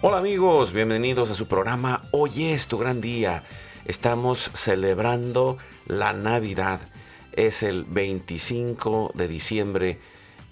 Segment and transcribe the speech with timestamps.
[0.00, 3.42] Hola amigos, bienvenidos a su programa Hoy es tu gran día.
[3.84, 6.80] Estamos celebrando la Navidad.
[7.32, 9.98] Es el 25 de diciembre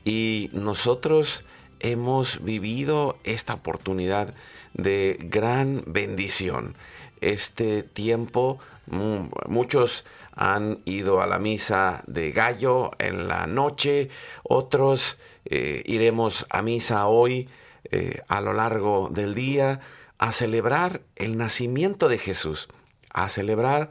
[0.04, 1.44] y nosotros
[1.80, 4.34] hemos vivido esta oportunidad
[4.74, 6.74] de gran bendición.
[7.20, 14.10] Este tiempo, mu- muchos han ido a la misa de gallo en la noche,
[14.42, 17.48] otros eh, iremos a misa hoy
[17.90, 19.80] eh, a lo largo del día
[20.18, 22.68] a celebrar el nacimiento de Jesús,
[23.12, 23.90] a celebrar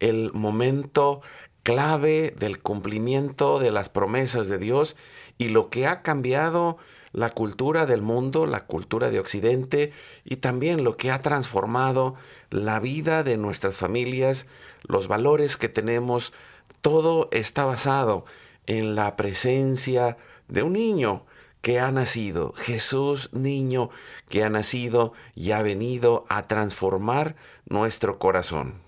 [0.00, 1.20] el momento
[1.62, 4.96] clave del cumplimiento de las promesas de Dios
[5.36, 6.78] y lo que ha cambiado
[7.12, 9.92] la cultura del mundo, la cultura de Occidente
[10.24, 12.14] y también lo que ha transformado
[12.50, 14.46] la vida de nuestras familias,
[14.86, 16.32] los valores que tenemos,
[16.80, 18.24] todo está basado
[18.66, 20.16] en la presencia
[20.48, 21.24] de un niño
[21.62, 23.90] que ha nacido, Jesús niño
[24.28, 27.36] que ha nacido y ha venido a transformar
[27.66, 28.80] nuestro corazón.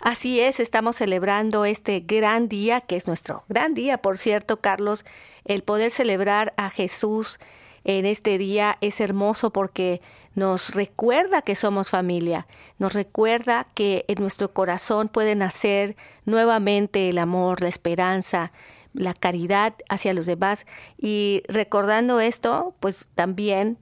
[0.00, 5.04] Así es, estamos celebrando este gran día, que es nuestro gran día, por cierto, Carlos.
[5.44, 7.40] El poder celebrar a Jesús
[7.84, 10.00] en este día es hermoso porque
[10.34, 12.46] nos recuerda que somos familia,
[12.78, 18.52] nos recuerda que en nuestro corazón puede nacer nuevamente el amor, la esperanza,
[18.94, 20.66] la caridad hacia los demás.
[20.98, 23.78] Y recordando esto, pues también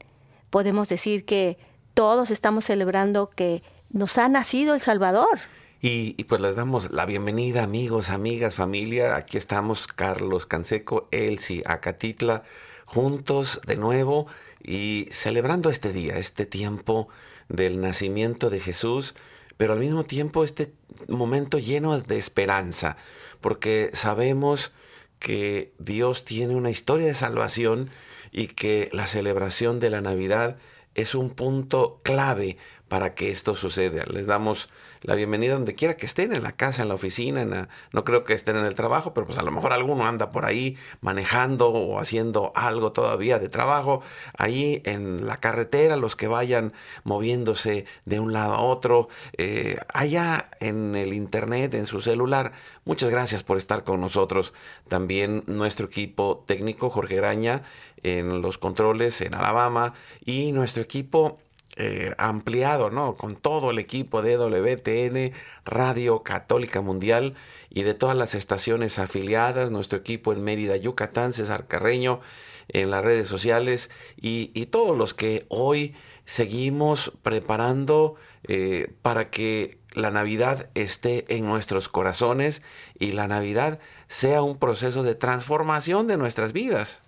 [0.51, 1.59] podemos decir que
[1.95, 5.41] todos estamos celebrando que nos ha nacido el Salvador.
[5.81, 9.15] Y, pues les damos la bienvenida, amigos, amigas, familia.
[9.15, 12.43] Aquí estamos Carlos Canseco, Elsie Acatitla,
[12.87, 14.27] juntos de nuevo
[14.63, 17.09] y celebrando este día, este tiempo
[17.49, 19.15] del nacimiento de Jesús,
[19.57, 20.73] pero al mismo tiempo este
[21.09, 22.97] momento lleno de esperanza,
[23.41, 24.73] porque sabemos
[25.19, 27.91] que Dios tiene una historia de salvación
[28.33, 30.59] y que la celebración de la Navidad
[30.95, 32.57] es un punto clave
[32.89, 34.05] para que esto suceda.
[34.07, 34.69] Les damos
[35.03, 38.05] la bienvenida donde quiera que estén, en la casa, en la oficina, en la- no
[38.05, 40.77] creo que estén en el trabajo, pero pues a lo mejor alguno anda por ahí
[41.01, 44.03] manejando o haciendo algo todavía de trabajo,
[44.37, 46.73] ahí en la carretera, los que vayan
[47.05, 52.53] moviéndose de un lado a otro, eh, allá en el internet, en su celular.
[52.85, 54.53] Muchas gracias por estar con nosotros.
[54.89, 57.63] También nuestro equipo técnico, Jorge Graña,
[58.03, 61.39] en los controles en Alabama, y nuestro equipo
[61.77, 63.17] eh, ampliado, ¿no?
[63.17, 65.33] Con todo el equipo de WTN,
[65.65, 67.35] Radio Católica Mundial
[67.69, 72.21] y de todas las estaciones afiliadas, nuestro equipo en Mérida, Yucatán, César Carreño,
[72.69, 75.95] en las redes sociales y, todos los que hoy
[76.25, 82.63] seguimos preparando eh, para que la Navidad esté en nuestros corazones
[82.99, 83.79] y la Navidad
[84.09, 87.03] sea un proceso de transformación de nuestras vidas.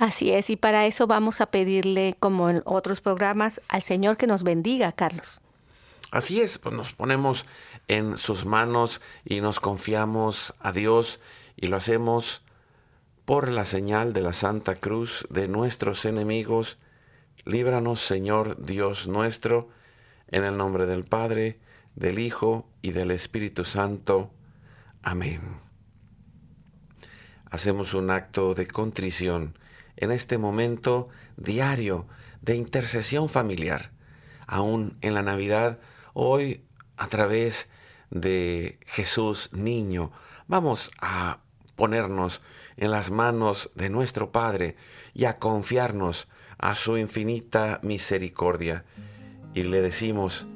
[0.00, 4.26] Así es, y para eso vamos a pedirle, como en otros programas, al Señor que
[4.26, 5.42] nos bendiga, Carlos.
[6.10, 7.44] Así es, pues nos ponemos
[7.86, 11.20] en sus manos y nos confiamos a Dios
[11.54, 12.42] y lo hacemos
[13.26, 16.78] por la señal de la Santa Cruz de nuestros enemigos.
[17.44, 19.68] Líbranos, Señor Dios nuestro,
[20.28, 21.60] en el nombre del Padre,
[21.94, 24.30] del Hijo y del Espíritu Santo.
[25.02, 25.60] Amén.
[27.50, 29.60] Hacemos un acto de contrición
[30.00, 32.06] en este momento diario
[32.40, 33.92] de intercesión familiar,
[34.46, 35.78] aún en la Navidad,
[36.14, 36.64] hoy
[36.96, 37.68] a través
[38.10, 40.10] de Jesús niño.
[40.48, 41.40] Vamos a
[41.76, 42.42] ponernos
[42.76, 44.76] en las manos de nuestro Padre
[45.14, 48.84] y a confiarnos a su infinita misericordia.
[49.54, 50.46] Y le decimos,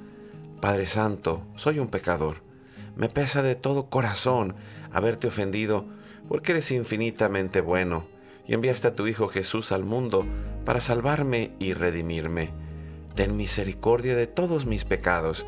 [0.60, 2.42] Padre Santo, soy un pecador.
[2.96, 4.56] Me pesa de todo corazón
[4.92, 5.86] haberte ofendido
[6.28, 8.13] porque eres infinitamente bueno
[8.46, 10.24] y enviaste a tu Hijo Jesús al mundo
[10.64, 12.50] para salvarme y redimirme.
[13.14, 15.46] Ten misericordia de todos mis pecados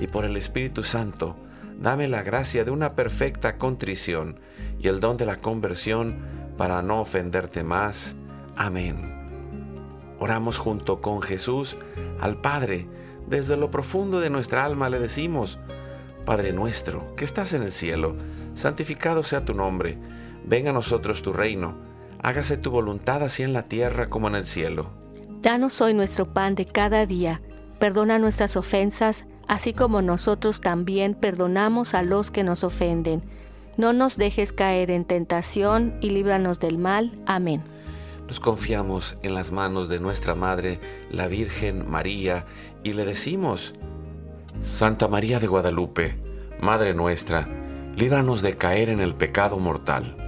[0.00, 1.36] y por el Espíritu Santo,
[1.80, 4.38] dame la gracia de una perfecta contrición
[4.78, 6.16] y el don de la conversión
[6.56, 8.16] para no ofenderte más.
[8.56, 9.18] Amén.
[10.20, 11.76] Oramos junto con Jesús
[12.20, 12.86] al Padre.
[13.28, 15.58] Desde lo profundo de nuestra alma le decimos,
[16.24, 18.16] Padre nuestro, que estás en el cielo,
[18.54, 19.98] santificado sea tu nombre,
[20.44, 21.87] venga a nosotros tu reino,
[22.22, 24.90] hágase tu voluntad así en la tierra como en el cielo.
[25.42, 27.40] Danos hoy nuestro pan de cada día,
[27.78, 33.22] perdona nuestras ofensas, así como nosotros también perdonamos a los que nos ofenden.
[33.76, 37.16] No nos dejes caer en tentación y líbranos del mal.
[37.26, 37.62] Amén.
[38.26, 40.80] Nos confiamos en las manos de nuestra Madre,
[41.10, 42.44] la Virgen María,
[42.82, 43.72] y le decimos,
[44.62, 46.16] Santa María de Guadalupe,
[46.60, 47.46] Madre nuestra,
[47.96, 50.27] líbranos de caer en el pecado mortal.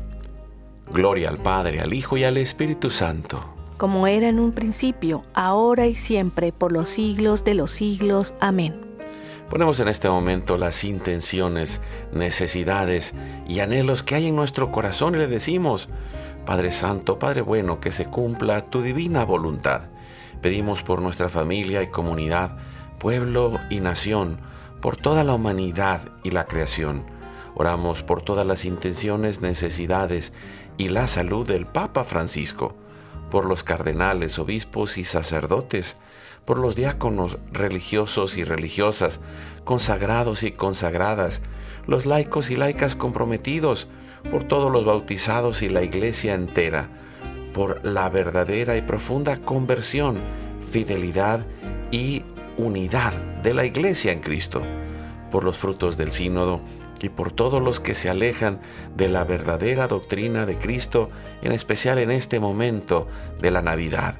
[0.93, 3.45] Gloria al Padre, al Hijo y al Espíritu Santo.
[3.77, 8.33] Como era en un principio, ahora y siempre, por los siglos de los siglos.
[8.41, 8.75] Amén.
[9.49, 11.81] Ponemos en este momento las intenciones,
[12.13, 13.13] necesidades
[13.47, 15.87] y anhelos que hay en nuestro corazón y le decimos,
[16.45, 19.83] Padre Santo, Padre bueno, que se cumpla tu divina voluntad.
[20.41, 22.57] Pedimos por nuestra familia y comunidad,
[22.99, 24.39] pueblo y nación,
[24.81, 27.03] por toda la humanidad y la creación.
[27.55, 30.33] Oramos por todas las intenciones, necesidades
[30.81, 32.75] y la salud del Papa Francisco,
[33.29, 35.95] por los cardenales, obispos y sacerdotes,
[36.43, 39.21] por los diáconos religiosos y religiosas,
[39.63, 41.43] consagrados y consagradas,
[41.85, 43.89] los laicos y laicas comprometidos,
[44.31, 46.89] por todos los bautizados y la iglesia entera,
[47.53, 50.17] por la verdadera y profunda conversión,
[50.71, 51.45] fidelidad
[51.91, 52.23] y
[52.57, 53.13] unidad
[53.43, 54.63] de la iglesia en Cristo,
[55.29, 56.59] por los frutos del sínodo
[57.01, 58.59] y por todos los que se alejan
[58.95, 61.09] de la verdadera doctrina de Cristo,
[61.41, 63.07] en especial en este momento
[63.39, 64.19] de la Navidad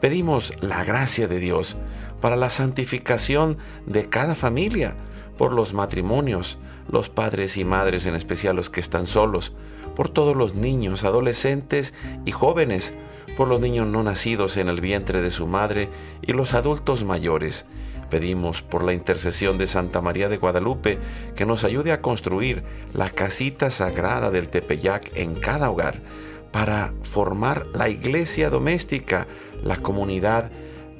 [0.00, 1.76] Pedimos la gracia de Dios
[2.20, 4.94] para la santificación de cada familia,
[5.36, 6.58] por los matrimonios,
[6.88, 9.52] los padres y madres, en especial los que están solos,
[9.96, 12.94] por todos los niños, adolescentes y jóvenes,
[13.36, 15.88] por los niños no nacidos en el vientre de su madre
[16.22, 17.66] y los adultos mayores.
[18.10, 20.98] Pedimos por la intercesión de Santa María de Guadalupe
[21.36, 22.62] que nos ayude a construir
[22.94, 26.00] la casita sagrada del Tepeyac en cada hogar
[26.50, 29.26] para formar la iglesia doméstica,
[29.62, 30.50] la comunidad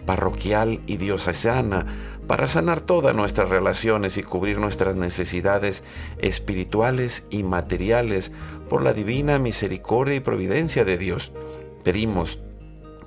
[0.04, 1.86] parroquial y diocesana,
[2.26, 5.82] para sanar todas nuestras relaciones y cubrir nuestras necesidades
[6.18, 8.32] espirituales y materiales
[8.68, 11.32] por la divina misericordia y providencia de Dios.
[11.84, 12.38] Pedimos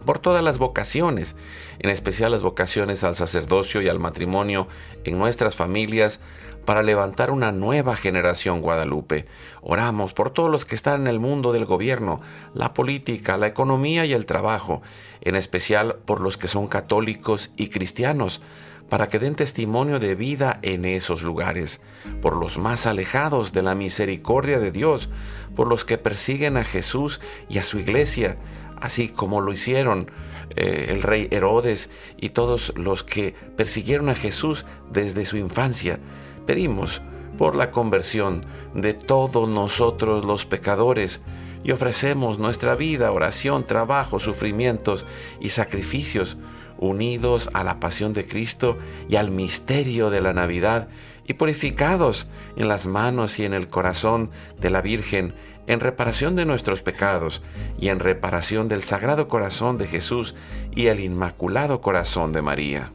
[0.02, 1.36] por todas las vocaciones,
[1.80, 4.68] en especial las vocaciones al sacerdocio y al matrimonio
[5.04, 6.20] en nuestras familias,
[6.66, 9.26] para levantar una nueva generación Guadalupe.
[9.62, 12.22] Oramos por todos los que están en el mundo del gobierno,
[12.54, 14.82] la política, la economía y el trabajo,
[15.22, 18.42] en especial por los que son católicos y cristianos,
[18.90, 21.82] para que den testimonio de vida en esos lugares,
[22.22, 25.10] por los más alejados de la misericordia de Dios,
[25.56, 28.38] por los que persiguen a Jesús y a su iglesia,
[28.82, 30.12] así como lo hicieron
[30.56, 36.00] eh, el rey Herodes y todos los que persiguieron a Jesús desde su infancia.
[36.46, 37.02] Pedimos
[37.38, 41.22] por la conversión de todos nosotros los pecadores
[41.64, 45.06] y ofrecemos nuestra vida, oración, trabajo, sufrimientos
[45.40, 46.38] y sacrificios
[46.78, 50.88] unidos a la pasión de Cristo y al misterio de la Navidad
[51.28, 55.34] y purificados en las manos y en el corazón de la Virgen
[55.68, 57.42] en reparación de nuestros pecados
[57.80, 60.36] y en reparación del Sagrado Corazón de Jesús
[60.76, 62.92] y el Inmaculado Corazón de María.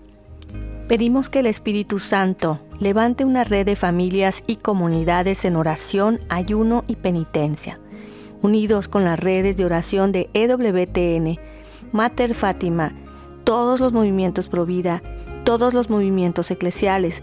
[0.88, 6.84] Pedimos que el Espíritu Santo levante una red de familias y comunidades en oración, ayuno
[6.86, 7.80] y penitencia,
[8.40, 11.40] unidos con las redes de oración de EWTN,
[11.92, 12.92] Mater Fátima,
[13.42, 15.02] todos los movimientos Provida,
[15.44, 17.22] todos los movimientos eclesiales,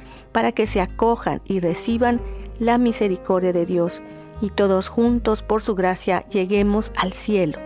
[0.31, 2.21] para que se acojan y reciban
[2.59, 4.01] la misericordia de Dios
[4.41, 7.59] y todos juntos por su gracia lleguemos al cielo.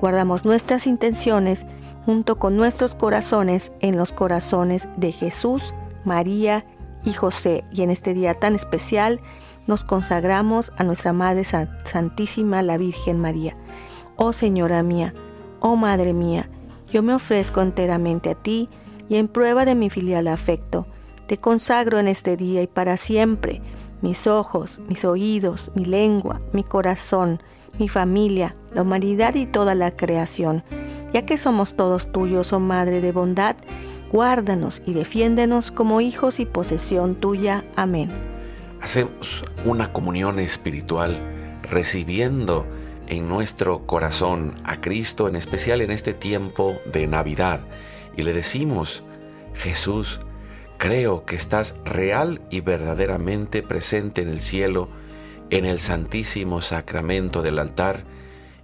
[0.00, 1.66] Guardamos nuestras intenciones
[2.04, 6.64] junto con nuestros corazones en los corazones de Jesús, María
[7.04, 7.64] y José.
[7.72, 9.20] Y en este día tan especial
[9.66, 13.56] nos consagramos a nuestra Madre Santísima, la Virgen María.
[14.16, 15.14] Oh Señora mía,
[15.60, 16.48] oh Madre mía,
[16.90, 18.68] yo me ofrezco enteramente a ti
[19.08, 20.86] y en prueba de mi filial afecto,
[21.30, 23.62] te consagro en este día y para siempre
[24.02, 27.40] mis ojos, mis oídos, mi lengua, mi corazón,
[27.78, 30.64] mi familia, la humanidad y toda la creación.
[31.14, 33.54] Ya que somos todos tuyos, oh Madre de bondad,
[34.10, 37.64] guárdanos y defiéndenos como hijos y posesión tuya.
[37.76, 38.10] Amén.
[38.80, 41.16] Hacemos una comunión espiritual
[41.70, 42.66] recibiendo
[43.06, 47.60] en nuestro corazón a Cristo, en especial en este tiempo de Navidad,
[48.16, 49.04] y le decimos,
[49.54, 50.18] Jesús,
[50.80, 54.88] Creo que estás real y verdaderamente presente en el cielo,
[55.50, 58.04] en el santísimo sacramento del altar,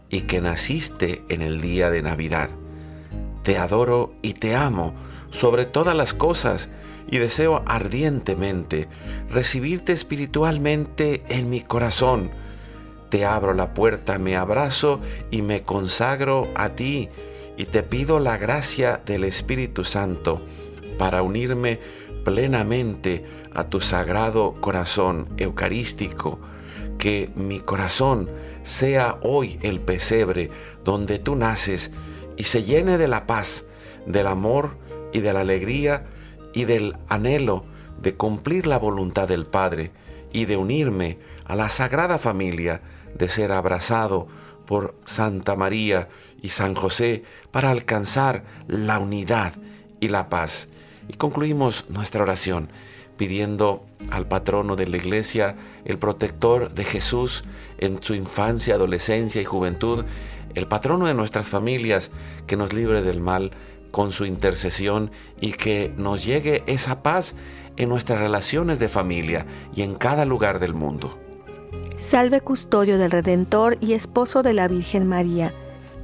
[0.08, 2.49] y que naciste en el día de Navidad.
[3.42, 4.94] Te adoro y te amo
[5.30, 6.70] sobre todas las cosas
[7.06, 8.88] y deseo ardientemente
[9.28, 12.30] recibirte espiritualmente en mi corazón.
[13.11, 17.11] Te abro la puerta, me abrazo y me consagro a ti
[17.58, 20.40] y te pido la gracia del Espíritu Santo
[20.96, 21.78] para unirme
[22.26, 26.40] plenamente a tu sagrado corazón eucarístico,
[26.99, 28.28] que mi corazón
[28.64, 30.50] sea hoy el pesebre
[30.83, 31.92] donde tú naces
[32.37, 33.64] y se llene de la paz,
[34.06, 34.76] del amor
[35.12, 36.02] y de la alegría
[36.52, 37.64] y del anhelo
[38.02, 39.92] de cumplir la voluntad del Padre
[40.33, 42.80] y de unirme a la Sagrada Familia,
[43.14, 44.26] de ser abrazado
[44.66, 46.09] por Santa María
[46.42, 49.52] y San José para alcanzar la unidad
[50.00, 50.68] y la paz.
[51.08, 52.68] Y concluimos nuestra oración
[53.16, 57.44] pidiendo al patrono de la iglesia, el protector de Jesús
[57.78, 60.04] en su infancia, adolescencia y juventud,
[60.54, 62.10] el patrono de nuestras familias,
[62.46, 63.52] que nos libre del mal
[63.90, 65.10] con su intercesión
[65.40, 67.34] y que nos llegue esa paz
[67.76, 71.18] en nuestras relaciones de familia y en cada lugar del mundo.
[71.96, 75.54] Salve custodio del Redentor y esposo de la Virgen María.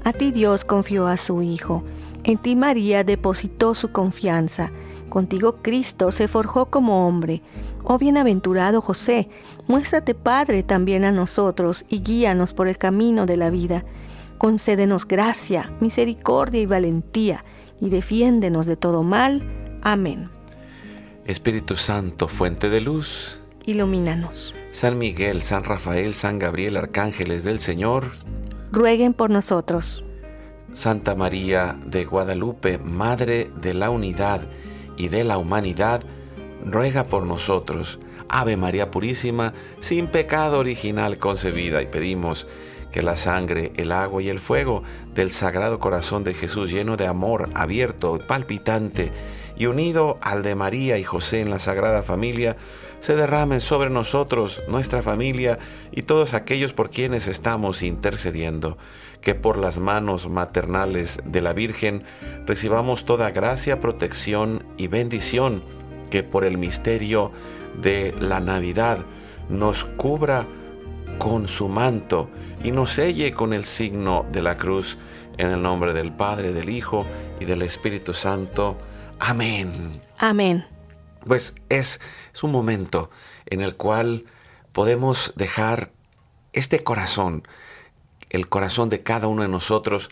[0.05, 1.85] A ti Dios confió a su Hijo.
[2.25, 4.71] En ti María depositó su confianza.
[5.13, 7.43] Contigo Cristo se forjó como hombre.
[7.85, 9.29] Oh bienaventurado José,
[9.67, 13.85] muéstrate Padre también a nosotros y guíanos por el camino de la vida.
[14.39, 17.45] Concédenos gracia, misericordia y valentía,
[17.79, 19.43] y defiéndenos de todo mal.
[19.83, 20.31] Amén.
[21.27, 24.55] Espíritu Santo, fuente de luz, ilumínanos.
[24.71, 28.13] San Miguel, San Rafael, San Gabriel, arcángeles del Señor,
[28.71, 30.03] rueguen por nosotros.
[30.73, 34.41] Santa María de Guadalupe, Madre de la Unidad,
[35.03, 36.03] y de la humanidad,
[36.65, 37.99] ruega por nosotros.
[38.29, 42.47] Ave María Purísima, sin pecado original concebida, y pedimos
[42.93, 47.09] que la sangre, el agua y el fuego del Sagrado Corazón de Jesús, lleno de
[47.09, 49.11] amor, abierto, palpitante,
[49.57, 52.57] y unido al de María y José en la Sagrada Familia,
[53.01, 55.59] se derramen sobre nosotros, nuestra familia
[55.91, 58.79] y todos aquellos por quienes estamos intercediendo
[59.23, 62.05] que por las manos maternales de la Virgen
[62.45, 65.65] recibamos toda gracia, protección y bendición,
[66.11, 67.33] que por el misterio
[67.81, 68.99] de la Navidad
[69.49, 70.47] nos cubra
[71.19, 72.29] con su manto
[72.65, 74.99] y nos selle con el signo de la cruz.
[75.39, 77.07] En el nombre del Padre, del Hijo
[77.41, 78.77] y del Espíritu Santo.
[79.19, 80.03] Amén.
[80.19, 80.67] Amén.
[81.27, 82.01] Pues es,
[82.35, 83.11] es un momento
[83.47, 84.27] en el cual
[84.73, 85.91] podemos dejar
[86.53, 87.47] este corazón,
[88.33, 90.11] el corazón de cada uno de nosotros,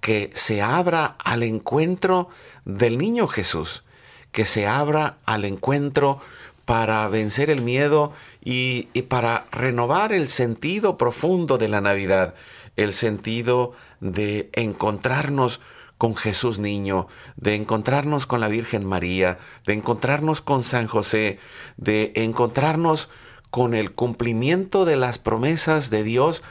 [0.00, 2.28] que se abra al encuentro
[2.64, 3.84] del niño Jesús,
[4.32, 6.20] que se abra al encuentro
[6.64, 8.12] para vencer el miedo
[8.44, 12.34] y, y, para renovar el sentido profundo de la Navidad,
[12.76, 15.60] el sentido de encontrarnos
[15.98, 21.38] con Jesús niño, de encontrarnos con la Virgen María, de encontrarnos con San José,
[21.76, 23.10] de encontrarnos
[23.50, 26.42] con el cumplimiento de las promesas de Dios,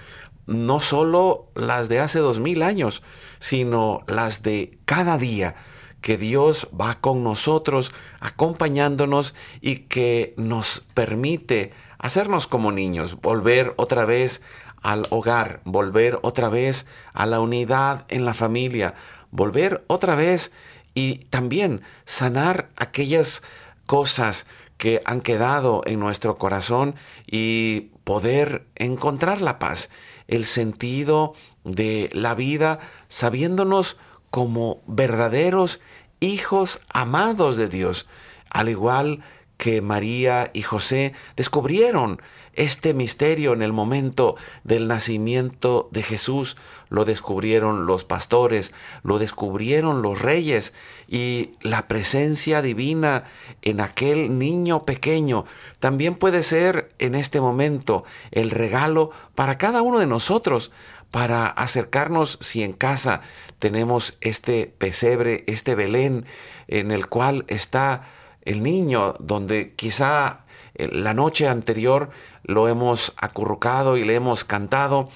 [0.49, 3.03] no solo las de hace dos mil años,
[3.39, 5.55] sino las de cada día,
[6.01, 14.05] que Dios va con nosotros, acompañándonos y que nos permite hacernos como niños, volver otra
[14.05, 14.41] vez
[14.81, 18.95] al hogar, volver otra vez a la unidad en la familia,
[19.31, 20.51] volver otra vez
[20.93, 23.43] y también sanar aquellas
[23.85, 24.45] cosas
[24.77, 26.95] que han quedado en nuestro corazón
[27.27, 29.89] y poder encontrar la paz,
[30.29, 31.33] el sentido
[31.63, 33.97] de la vida, sabiéndonos
[34.29, 35.79] como verdaderos
[36.19, 38.07] hijos amados de Dios,
[38.49, 39.23] al igual
[39.57, 42.21] que María y José descubrieron
[42.53, 46.55] este misterio en el momento del nacimiento de Jesús.
[46.89, 50.73] Lo descubrieron los pastores, lo descubrieron los reyes
[51.07, 53.25] y la presencia divina
[53.61, 55.45] en aquel niño pequeño
[55.79, 60.71] también puede ser en este momento el regalo para cada uno de nosotros
[61.11, 63.21] para acercarnos si en casa
[63.59, 66.25] tenemos este pesebre, este Belén
[66.67, 68.07] en el cual está
[68.43, 70.41] el niño, donde quizá
[70.75, 72.09] eh, la noche anterior
[72.43, 75.09] lo hemos acurrucado y le hemos cantado,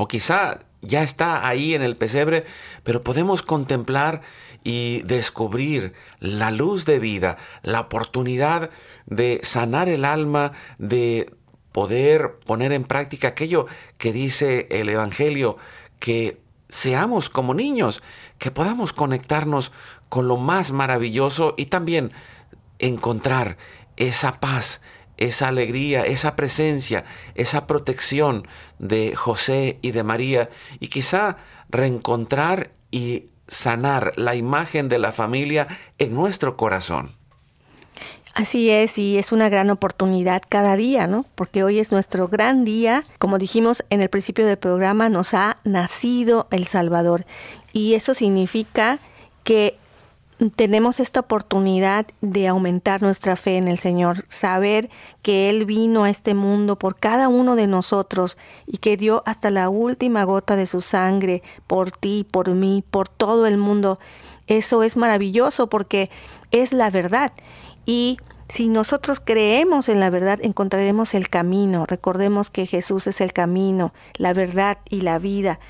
[0.00, 2.46] o quizá ya está ahí en el pesebre,
[2.84, 4.22] pero podemos contemplar
[4.64, 8.70] y descubrir la luz de vida, la oportunidad
[9.04, 11.34] de sanar el alma, de
[11.72, 13.66] poder poner en práctica aquello
[13.98, 15.58] que dice el Evangelio,
[15.98, 18.02] que seamos como niños,
[18.38, 19.72] que podamos conectarnos
[20.08, 22.12] con lo más maravilloso y también
[22.78, 23.58] encontrar
[23.96, 24.80] esa paz,
[25.20, 27.04] esa alegría, esa presencia,
[27.36, 28.48] esa protección
[28.80, 31.36] de José y de María y quizá
[31.68, 37.12] reencontrar y sanar la imagen de la familia en nuestro corazón.
[38.32, 41.26] Así es, y es una gran oportunidad cada día, ¿no?
[41.34, 43.04] Porque hoy es nuestro gran día.
[43.18, 47.26] Como dijimos en el principio del programa, nos ha nacido el Salvador.
[47.72, 49.00] Y eso significa
[49.42, 49.79] que
[50.48, 54.88] tenemos esta oportunidad de aumentar nuestra fe en el Señor, saber
[55.20, 59.50] que Él vino a este mundo por cada uno de nosotros y que dio hasta
[59.50, 63.98] la última gota de su sangre por ti, por mí, por todo el mundo.
[64.46, 66.10] Eso es maravilloso porque
[66.50, 67.32] es la verdad.
[67.84, 68.16] Y
[68.48, 71.84] si nosotros creemos en la verdad, encontraremos el camino.
[71.86, 75.60] Recordemos que Jesús es el camino, la verdad y la vida.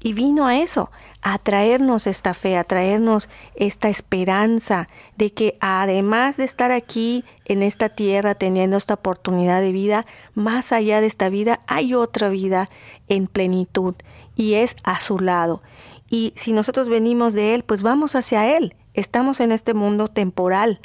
[0.00, 0.90] Y vino a eso,
[1.22, 7.62] a traernos esta fe, a traernos esta esperanza de que además de estar aquí en
[7.62, 12.70] esta tierra teniendo esta oportunidad de vida, más allá de esta vida hay otra vida
[13.08, 13.94] en plenitud
[14.36, 15.62] y es a su lado.
[16.10, 18.74] Y si nosotros venimos de Él, pues vamos hacia Él.
[18.94, 20.80] Estamos en este mundo temporal,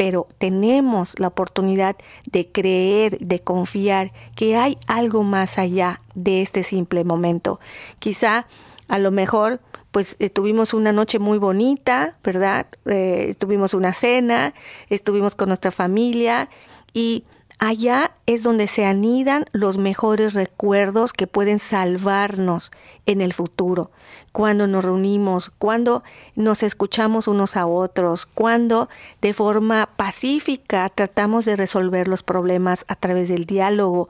[0.00, 6.62] pero tenemos la oportunidad de creer, de confiar que hay algo más allá de este
[6.62, 7.60] simple momento.
[7.98, 8.46] Quizá
[8.88, 9.60] a lo mejor
[9.90, 12.68] pues eh, tuvimos una noche muy bonita, ¿verdad?
[12.86, 14.54] Eh, tuvimos una cena,
[14.88, 16.48] estuvimos con nuestra familia
[16.94, 17.24] y
[17.60, 22.72] allá es donde se anidan los mejores recuerdos que pueden salvarnos
[23.04, 23.90] en el futuro.
[24.32, 26.02] Cuando nos reunimos, cuando
[26.34, 28.88] nos escuchamos unos a otros, cuando
[29.20, 34.08] de forma pacífica tratamos de resolver los problemas a través del diálogo,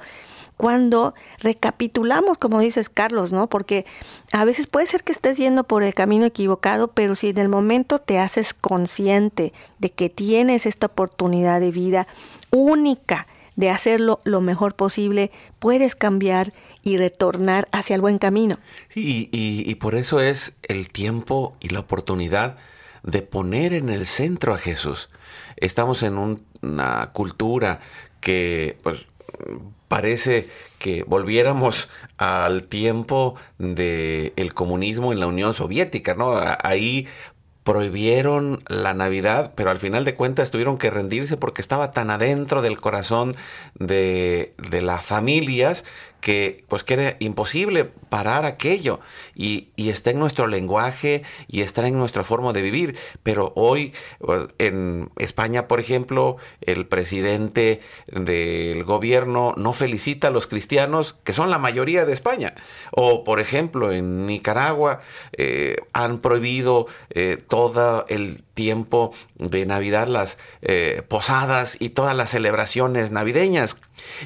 [0.57, 3.49] cuando recapitulamos, como dices Carlos, ¿no?
[3.49, 3.85] Porque
[4.31, 7.49] a veces puede ser que estés yendo por el camino equivocado, pero si en el
[7.49, 12.07] momento te haces consciente de que tienes esta oportunidad de vida
[12.51, 18.59] única de hacerlo lo mejor posible, puedes cambiar y retornar hacia el buen camino.
[18.89, 22.57] Sí, y, por eso es el tiempo y la oportunidad
[23.03, 25.09] de poner en el centro a Jesús.
[25.57, 27.81] Estamos en una cultura
[28.21, 29.07] que pues
[29.89, 36.41] parece que volviéramos al tiempo del el comunismo en la Unión Soviética, ¿no?
[36.63, 37.09] Ahí
[37.65, 42.63] prohibieron la Navidad, pero al final de cuentas tuvieron que rendirse porque estaba tan adentro
[42.63, 43.37] del corazón
[43.75, 45.85] de, de las familias
[46.21, 49.01] que pues que era imposible parar aquello
[49.35, 52.97] y, está en nuestro lenguaje y está en nuestra forma de vivir.
[53.23, 53.93] Pero hoy
[54.59, 61.51] en España, por ejemplo, el presidente del gobierno no felicita a los cristianos, que son
[61.51, 62.55] la mayoría de España.
[62.93, 65.01] O, por ejemplo, en Nicaragua
[65.33, 72.31] eh, han prohibido eh, todo el tiempo de Navidad las eh, posadas y todas las
[72.31, 73.77] celebraciones navideñas.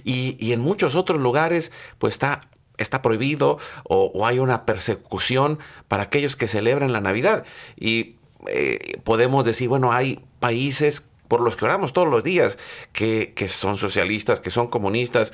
[0.04, 5.58] Y, y en muchos otros lugares, pues está está prohibido o, hay una persecución
[5.88, 7.44] para aquellos que celebran la Navidad.
[7.76, 8.16] Y
[8.48, 12.58] eh, podemos decir, bueno, hay países por los que oramos todos los días,
[12.92, 15.32] que, son socialistas, que son comunistas,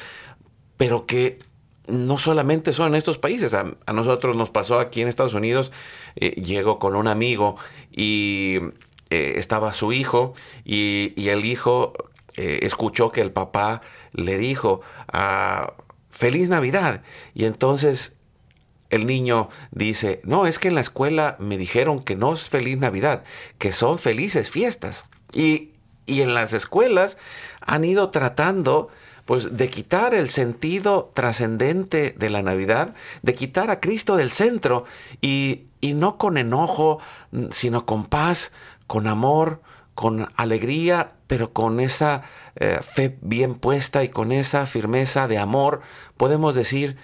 [0.76, 1.38] pero que
[1.88, 3.55] no solamente son en estos países.
[3.55, 5.72] A, nosotros nos pasó aquí en Estados Unidos,
[6.16, 7.57] eh, llego con un amigo
[7.90, 8.59] y
[9.11, 11.94] eh, estaba su hijo y el hijo
[12.62, 15.74] escuchó que el papá le dijo a
[16.11, 17.03] feliz Navidad.
[17.35, 18.16] Y entonces
[18.90, 22.79] el niño dice, no, es que en la escuela me dijeron que no es feliz
[22.79, 23.24] Navidad,
[23.59, 25.05] que son felices fiestas.
[25.33, 25.70] Y,
[26.07, 27.16] y en las escuelas
[27.61, 28.88] han ido tratando
[29.24, 34.87] pues de quitar el sentido trascendente de la Navidad, de quitar a Cristo del centro
[35.20, 36.98] y, y no con enojo,
[37.53, 38.50] sino con paz,
[38.88, 39.61] con amor,
[39.94, 42.22] con alegría, pero con esa
[42.57, 45.83] eh, fe bien puesta y con esa firmeza de amor,
[46.16, 46.96] podemos decir,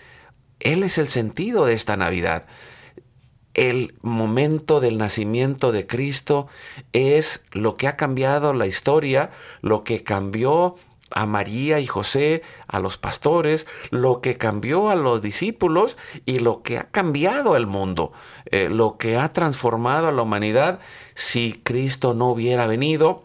[0.61, 2.47] Él es el sentido de esta Navidad.
[3.55, 6.49] El momento del nacimiento de Cristo
[6.93, 9.31] es lo que ha cambiado la historia,
[9.63, 10.77] lo que cambió
[11.11, 16.63] a María y José, a los pastores, lo que cambió a los discípulos y lo
[16.63, 18.13] que ha cambiado el mundo,
[18.47, 20.81] eh, lo que ha transformado a la humanidad
[21.15, 23.25] si Cristo no hubiera venido.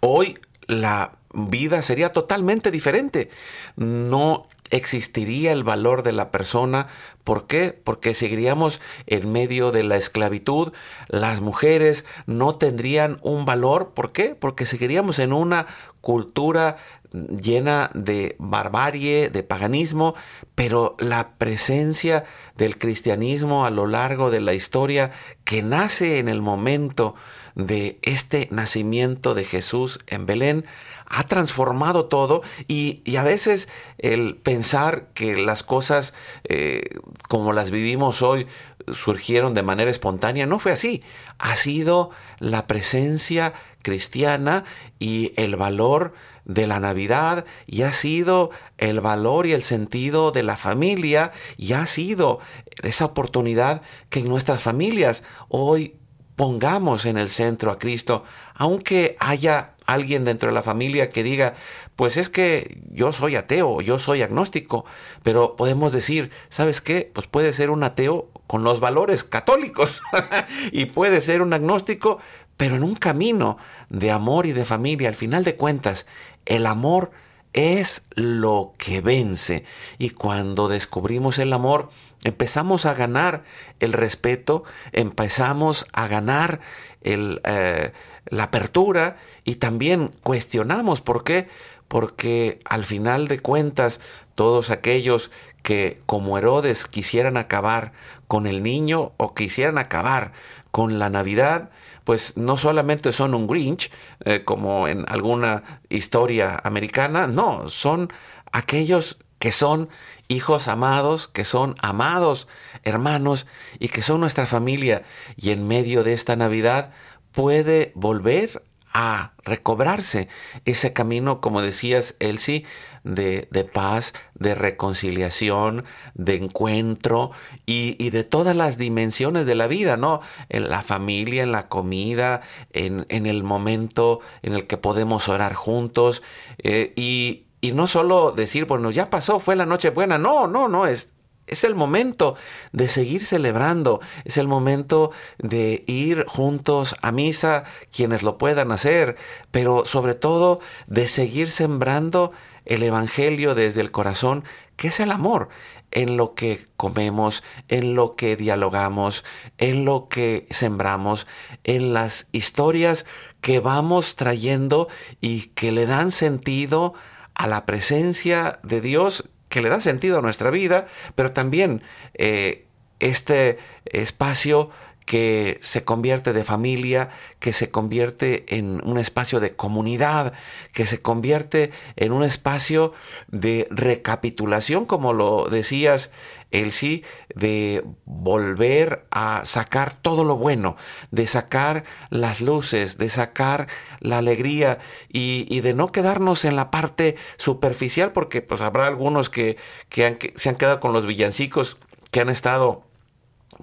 [0.00, 3.30] Hoy la vida sería totalmente diferente.
[3.76, 6.88] No existiría el valor de la persona.
[7.24, 7.78] ¿Por qué?
[7.84, 10.72] Porque seguiríamos en medio de la esclavitud.
[11.08, 13.92] Las mujeres no tendrían un valor.
[13.94, 14.34] ¿Por qué?
[14.34, 15.66] Porque seguiríamos en una
[16.06, 16.76] cultura
[17.10, 20.14] llena de barbarie, de paganismo,
[20.54, 22.24] pero la presencia
[22.56, 25.10] del cristianismo a lo largo de la historia
[25.42, 27.16] que nace en el momento
[27.56, 30.64] de este nacimiento de Jesús en Belén
[31.06, 36.14] ha transformado todo y, a veces el pensar que las cosas
[36.44, 36.82] eh,
[37.28, 38.46] como las vivimos hoy
[38.92, 41.02] surgieron de manera espontánea, no fue así.
[41.38, 44.64] Ha sido la presencia cristiana
[44.98, 50.42] y el valor de la Navidad y ha sido el valor y el sentido de
[50.42, 52.40] la familia y ha sido
[52.82, 55.96] esa oportunidad que en nuestras familias hoy
[56.36, 61.54] pongamos en el centro a Cristo, aunque haya alguien dentro de la familia que diga,
[61.94, 64.84] pues es que yo soy ateo, yo soy agnóstico,
[65.22, 67.10] pero podemos decir, ¿sabes qué?
[67.12, 70.02] Pues puede ser un ateo con los valores católicos
[70.72, 72.18] y puede ser un agnóstico,
[72.56, 75.08] pero en un camino de amor y de familia.
[75.08, 76.06] Al final de cuentas,
[76.44, 77.10] el amor
[77.52, 79.64] es lo que vence.
[79.98, 81.90] Y cuando descubrimos el amor,
[82.24, 83.44] empezamos a ganar
[83.80, 86.60] el respeto, empezamos a ganar
[87.02, 87.92] el, eh,
[88.26, 91.48] la apertura y también cuestionamos por qué.
[91.88, 94.00] Porque al final de cuentas,
[94.34, 95.30] todos aquellos
[95.62, 97.92] que como Herodes quisieran acabar
[98.28, 100.32] con el niño o quisieran acabar
[100.70, 101.70] con la Navidad,
[102.04, 103.90] pues no solamente son un Grinch,
[104.24, 108.12] eh, como en alguna historia americana, no, son
[108.52, 109.88] aquellos que son
[110.28, 112.48] hijos amados, que son amados
[112.84, 113.46] hermanos
[113.78, 115.02] y que son nuestra familia.
[115.36, 116.92] Y en medio de esta Navidad
[117.36, 118.62] puede volver
[118.94, 120.26] a recobrarse
[120.64, 122.64] ese camino, como decías, Elsie,
[123.04, 127.32] de, de paz, de reconciliación, de encuentro
[127.66, 130.22] y, y, de todas las dimensiones de la vida, ¿no?
[130.48, 132.40] En la familia, en la comida,
[132.72, 136.22] en, en el momento en el que podemos orar juntos
[136.62, 140.68] eh, y, y no solo decir, bueno, ya pasó, fue la noche buena, no, no,
[140.68, 141.12] no, es
[141.46, 142.36] es el momento
[142.72, 149.16] de seguir celebrando, es el momento de ir juntos a misa, quienes lo puedan hacer,
[149.50, 152.32] pero sobre todo de seguir sembrando
[152.64, 154.44] el Evangelio desde el corazón,
[154.76, 155.48] que es el amor,
[155.92, 159.24] en lo que comemos, en lo que dialogamos,
[159.58, 161.26] en lo que sembramos,
[161.64, 163.06] en las historias
[163.40, 164.88] que vamos trayendo
[165.20, 166.94] y que le dan sentido
[167.34, 171.82] a la presencia de Dios que le da sentido a nuestra vida, pero también
[172.14, 172.66] eh,
[172.98, 174.70] este espacio
[175.06, 180.34] que se convierte de familia, que se convierte en un espacio de comunidad,
[180.72, 182.92] que se convierte en un espacio
[183.28, 186.10] de recapitulación, como lo decías,
[186.50, 187.04] el sí,
[187.36, 190.76] de volver a sacar todo lo bueno,
[191.12, 193.68] de sacar las luces, de sacar
[194.00, 199.56] la alegría y, de no quedarnos en la parte superficial, porque pues habrá algunos que,
[199.88, 201.78] que se han quedado con los villancicos
[202.10, 202.86] que han estado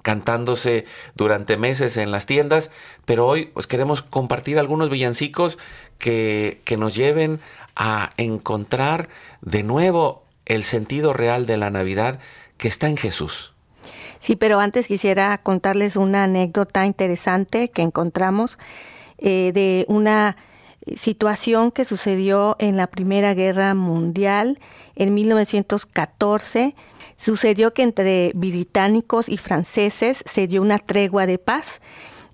[0.01, 2.71] cantándose durante meses en las tiendas,
[3.05, 5.57] pero hoy pues queremos compartir algunos villancicos
[5.99, 7.39] que, que nos lleven
[7.75, 9.09] a encontrar
[9.41, 12.19] de nuevo el sentido real de la Navidad
[12.57, 13.53] que está en Jesús.
[14.19, 18.57] Sí, pero antes quisiera contarles una anécdota interesante que encontramos
[19.17, 20.37] eh, de una
[20.95, 24.59] situación que sucedió en la Primera Guerra Mundial
[24.95, 26.75] en 1914
[27.23, 31.79] Sucedió que entre británicos y franceses se dio una tregua de paz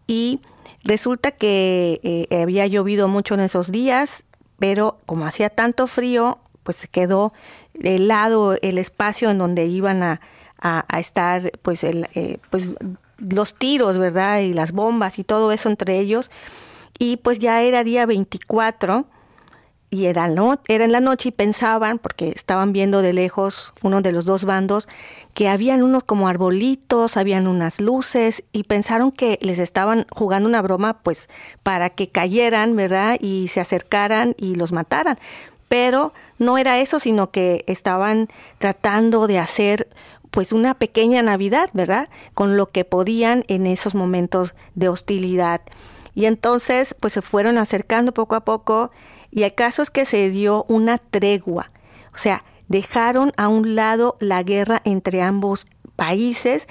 [0.08, 0.39] y
[0.84, 4.25] resulta que eh, había llovido mucho en esos días,
[4.58, 7.34] pero como hacía tanto frío, pues quedó
[7.75, 10.21] helado el espacio en donde iban a,
[10.97, 12.73] estar pues, el, eh, pues
[13.19, 14.39] los tiros, ¿verdad?
[14.39, 16.32] Y las bombas y todo eso entre ellos.
[16.97, 19.06] Y pues ya era día 24
[19.91, 24.02] y era, no, era en la noche y pensaban, porque estaban viendo de lejos uno
[24.02, 24.88] de los dos bandos,
[25.34, 30.62] que habían unos como arbolitos, habían unas luces y pensaron que les estaban jugando una
[30.62, 31.28] broma pues
[31.63, 33.17] para que cayeran, ¿verdad?
[33.19, 35.17] Y se acercaran y los mataran.
[35.69, 38.28] Pero no era eso, sino que estaban
[38.60, 39.88] tratando de hacer
[40.30, 42.10] pues una pequeña Navidad, ¿verdad?
[42.36, 45.62] Con lo que podían en esos momentos de hostilidad.
[46.13, 48.91] Y entonces pues se fueron acercando poco a poco
[49.31, 51.71] y acaso es que se dio una tregua,
[52.13, 55.65] o sea, dejaron a un lado la guerra entre ambos
[55.95, 56.67] países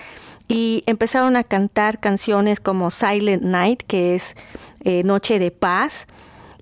[0.49, 4.35] y empezaron a cantar canciones como Silent Night, que es
[4.85, 6.07] eh, Noche de Paz,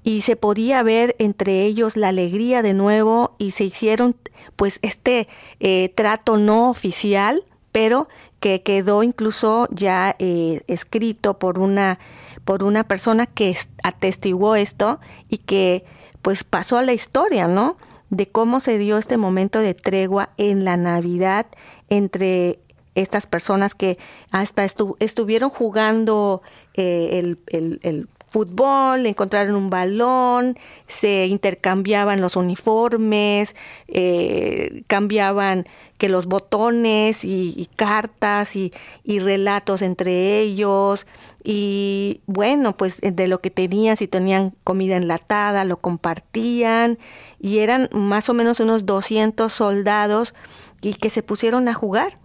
[0.03, 4.17] y se podía ver entre ellos la alegría de nuevo y se hicieron
[4.57, 5.29] pues este
[5.61, 8.09] eh, trato no oficial, pero
[8.41, 11.99] que quedó incluso ya eh, escrito por una
[12.47, 15.85] por una persona que atestiguó esto y que
[16.23, 17.77] pues pasó a la historia, ¿no?
[18.09, 21.47] De cómo se dio este momento de tregua en la Navidad
[21.91, 22.61] entre
[22.95, 23.99] estas personas que
[24.31, 26.41] hasta estuvieron jugando
[26.75, 27.39] eh, el,
[27.83, 33.57] el, fútbol, encontraron un balón, se intercambiaban los uniformes,
[33.89, 35.65] eh, cambiaban
[35.97, 38.73] que los botones y, cartas y,
[39.07, 41.07] relatos entre ellos.
[41.45, 46.99] Y bueno, pues de lo que tenían, si tenían comida enlatada, lo compartían.
[47.41, 50.35] Y eran más o menos unos 200 soldados
[50.83, 52.19] y que se pusieron a jugar.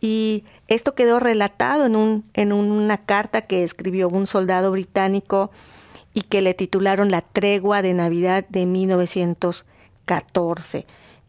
[0.00, 5.50] Y esto quedó relatado en, un, en una carta que escribió un soldado británico
[6.12, 10.86] y que le titularon La tregua de Navidad de 1914.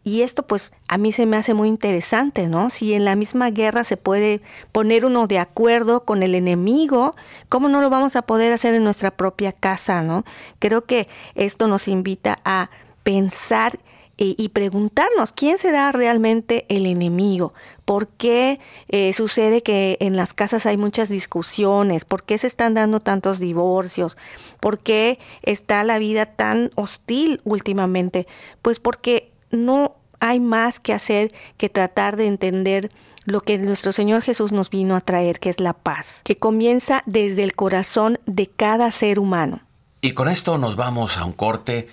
[0.07, 2.69] Y esto pues a mí se me hace muy interesante, ¿no?
[2.69, 4.39] Si en la misma guerra se puede
[4.71, 7.13] poner uno de acuerdo con el enemigo,
[7.49, 10.23] ¿cómo no lo vamos a poder hacer en nuestra propia casa, ¿no?
[10.59, 12.69] Creo que esto nos invita a
[13.03, 13.79] pensar
[14.19, 17.53] y, preguntarnos quién será realmente el enemigo,
[17.85, 22.73] por qué eh, sucede que en las casas hay muchas discusiones, por qué se están
[22.73, 24.17] dando tantos divorcios,
[24.59, 28.25] por qué está la vida tan hostil últimamente,
[28.63, 32.91] pues porque no hay más que hacer que tratar de entender
[33.25, 37.03] lo que nuestro Señor Jesús nos vino a traer, que es la paz, que comienza
[37.05, 39.61] desde el corazón de cada ser humano.
[40.01, 41.87] Y con esto nos vamos a un corte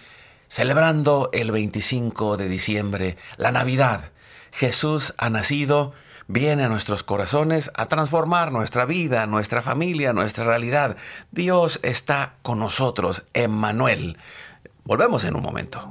[0.54, 4.12] Celebrando el 25 de diciembre, la Navidad,
[4.52, 5.94] Jesús ha nacido,
[6.28, 10.96] viene a nuestros corazones a transformar nuestra vida, nuestra familia, nuestra realidad.
[11.32, 14.16] Dios está con nosotros, Emmanuel.
[14.84, 15.90] Volvemos en un momento.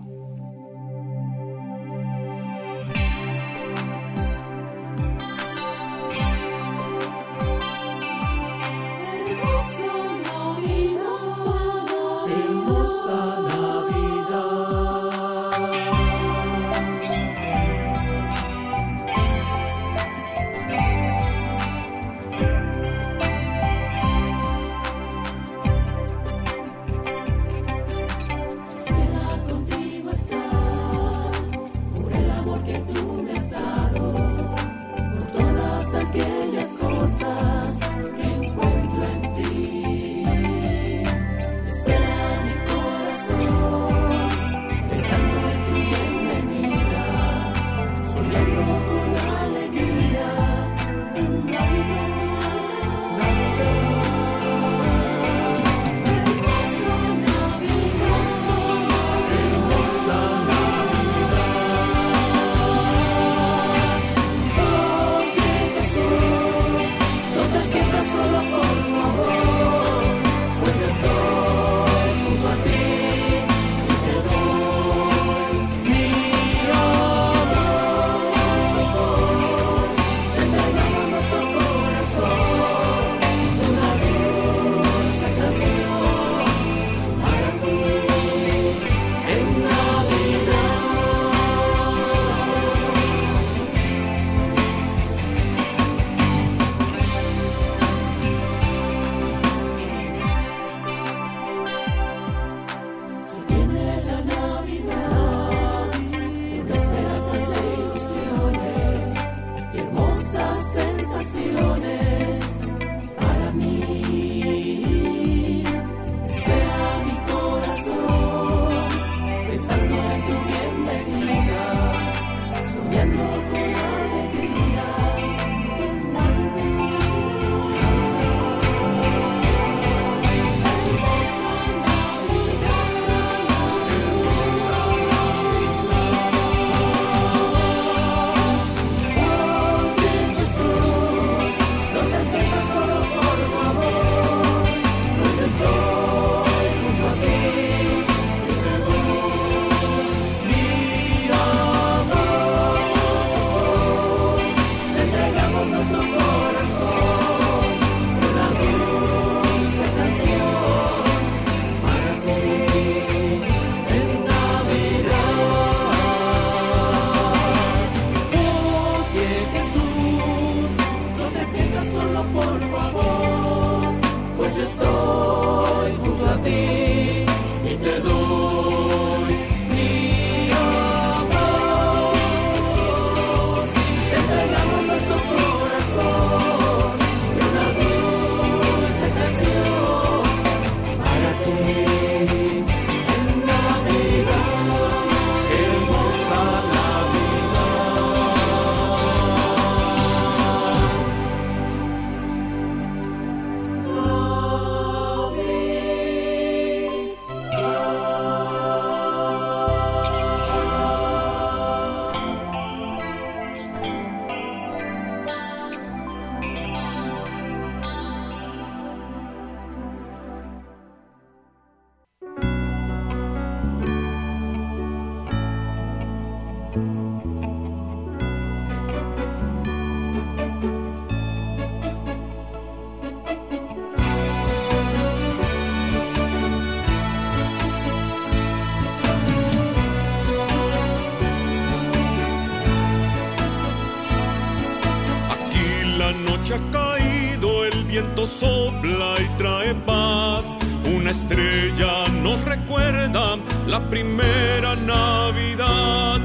[246.72, 250.58] Caído, el viento sopla y trae paz.
[250.96, 256.20] Una estrella nos recuerda la primera Navidad.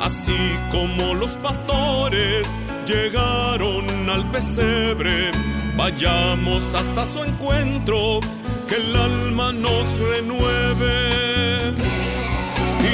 [0.00, 2.46] Así como los pastores
[2.86, 5.30] llegaron al pesebre,
[5.76, 8.20] vayamos hasta su encuentro,
[8.68, 11.74] que el alma nos renueve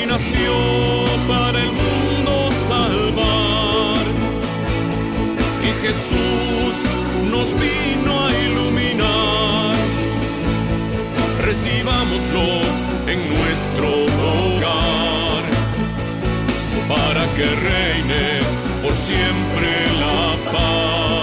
[0.03, 0.53] y nació
[1.29, 3.70] para el mundo salvar.
[5.83, 6.75] Jesús
[7.31, 9.77] nos vino a iluminar.
[11.41, 12.61] Recibámoslo
[13.07, 13.89] en nuestro
[14.35, 15.43] hogar
[16.87, 18.41] para que reine
[18.83, 21.20] por siempre la paz.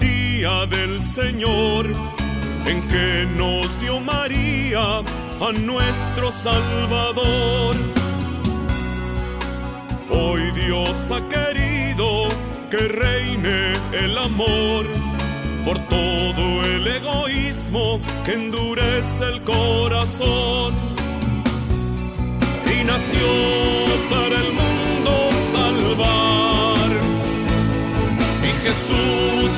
[0.00, 1.86] Día, del Señor,
[2.66, 7.76] en que nos dio María a nuestro Salvador.
[10.10, 12.28] Hoy Dios ha querido
[12.70, 14.84] que reine el amor
[15.64, 20.74] por todo el egoísmo que endurece el corazón
[22.66, 23.28] y nació
[24.10, 25.12] para el mundo
[25.52, 26.47] salvar.
[28.68, 29.50] Jesús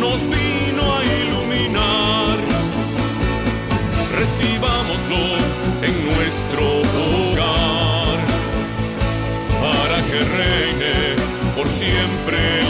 [0.00, 2.38] nos vino a iluminar.
[4.18, 5.24] Recibámoslo
[5.88, 6.64] en nuestro
[7.02, 8.18] hogar
[9.60, 10.96] para que reine
[11.54, 12.63] por siempre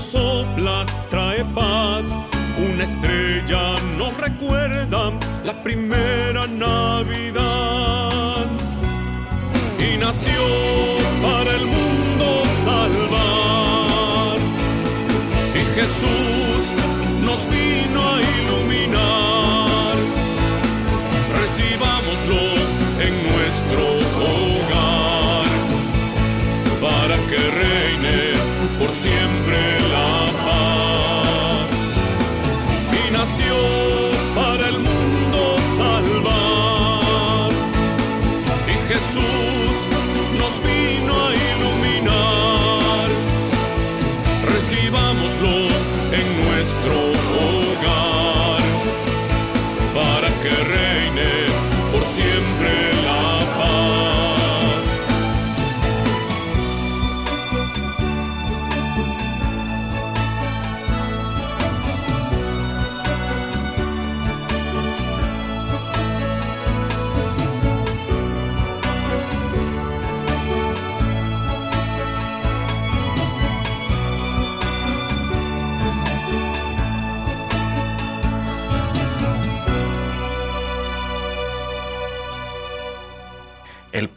[0.00, 2.06] sopla, trae paz.
[2.56, 5.12] Una estrella nos recuerda
[5.44, 8.46] la primera Navidad.
[9.78, 10.42] Y nació
[11.22, 14.38] para el mundo salvar.
[15.54, 16.62] Y Jesús
[17.24, 19.96] nos vino a iluminar.
[21.40, 22.42] Recibámoslo
[23.06, 23.84] en nuestro
[24.26, 25.48] hogar
[26.80, 28.18] para que reine
[28.78, 29.79] por siempre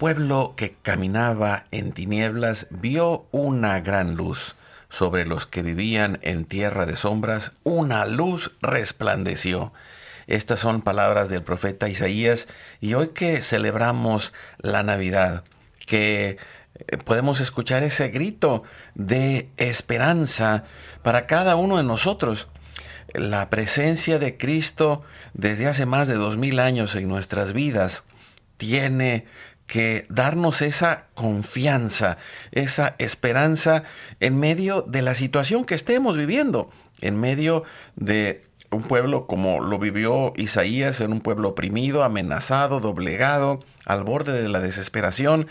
[0.04, 4.58] pueblo que caminaba en tinieblas vio una gran luz.
[4.90, 9.72] Sobre los que vivían en tierra de sombras, una luz resplandeció.
[10.28, 12.50] Estas son palabras del profeta Isaías
[12.82, 15.46] y hoy que celebramos la Navidad,
[15.86, 16.36] que
[16.76, 18.64] eh, podemos escuchar ese grito
[18.96, 20.66] de esperanza
[21.02, 22.50] para cada uno de nosotros.
[23.14, 25.02] La presencia de Cristo
[25.34, 28.04] desde hace más de dos mil años en nuestras vidas
[28.58, 29.26] tiene
[29.68, 32.18] que darnos esa confianza,
[32.52, 33.84] esa esperanza
[34.20, 36.70] en medio de la situación que estemos viviendo,
[37.02, 37.64] en medio
[37.96, 44.42] de un pueblo como lo vivió Isaías, en un pueblo oprimido, amenazado, doblegado, al borde
[44.42, 45.48] de la desesperación.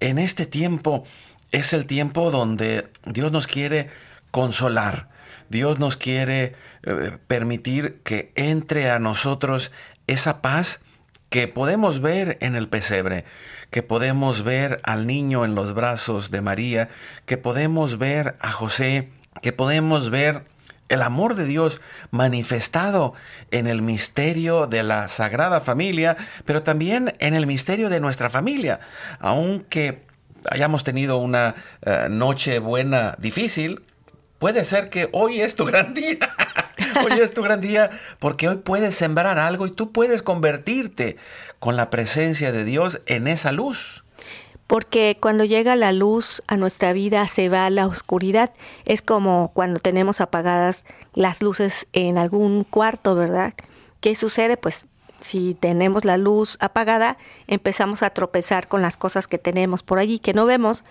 [0.00, 1.04] En este tiempo
[1.50, 3.90] es el tiempo donde Dios nos quiere
[4.30, 5.08] consolar,
[5.50, 9.70] Dios nos quiere eh, permitir que entre a nosotros
[10.06, 10.80] esa paz
[11.32, 13.24] que podemos ver en el pesebre,
[13.70, 16.90] que podemos ver al niño en los brazos de María,
[17.24, 19.08] que podemos ver a José,
[19.40, 20.42] que podemos ver
[20.90, 21.80] el amor de Dios
[22.10, 23.14] manifestado
[23.50, 28.80] en el misterio de la Sagrada Familia, pero también en el misterio de nuestra familia.
[29.18, 30.02] Aunque
[30.50, 31.54] hayamos tenido una
[31.86, 33.80] uh, noche buena difícil,
[34.38, 36.18] puede ser que hoy es tu gran día.
[37.04, 41.16] Hoy es tu gran día porque hoy puedes sembrar algo y tú puedes convertirte
[41.58, 44.04] con la presencia de Dios en esa luz.
[44.66, 48.52] Porque cuando llega la luz a nuestra vida se va la oscuridad.
[48.84, 50.84] Es como cuando tenemos apagadas
[51.14, 53.54] las luces en algún cuarto, ¿verdad?
[54.00, 54.56] ¿Qué sucede?
[54.56, 54.86] Pues
[55.20, 60.18] si tenemos la luz apagada, empezamos a tropezar con las cosas que tenemos por allí
[60.18, 60.84] que no vemos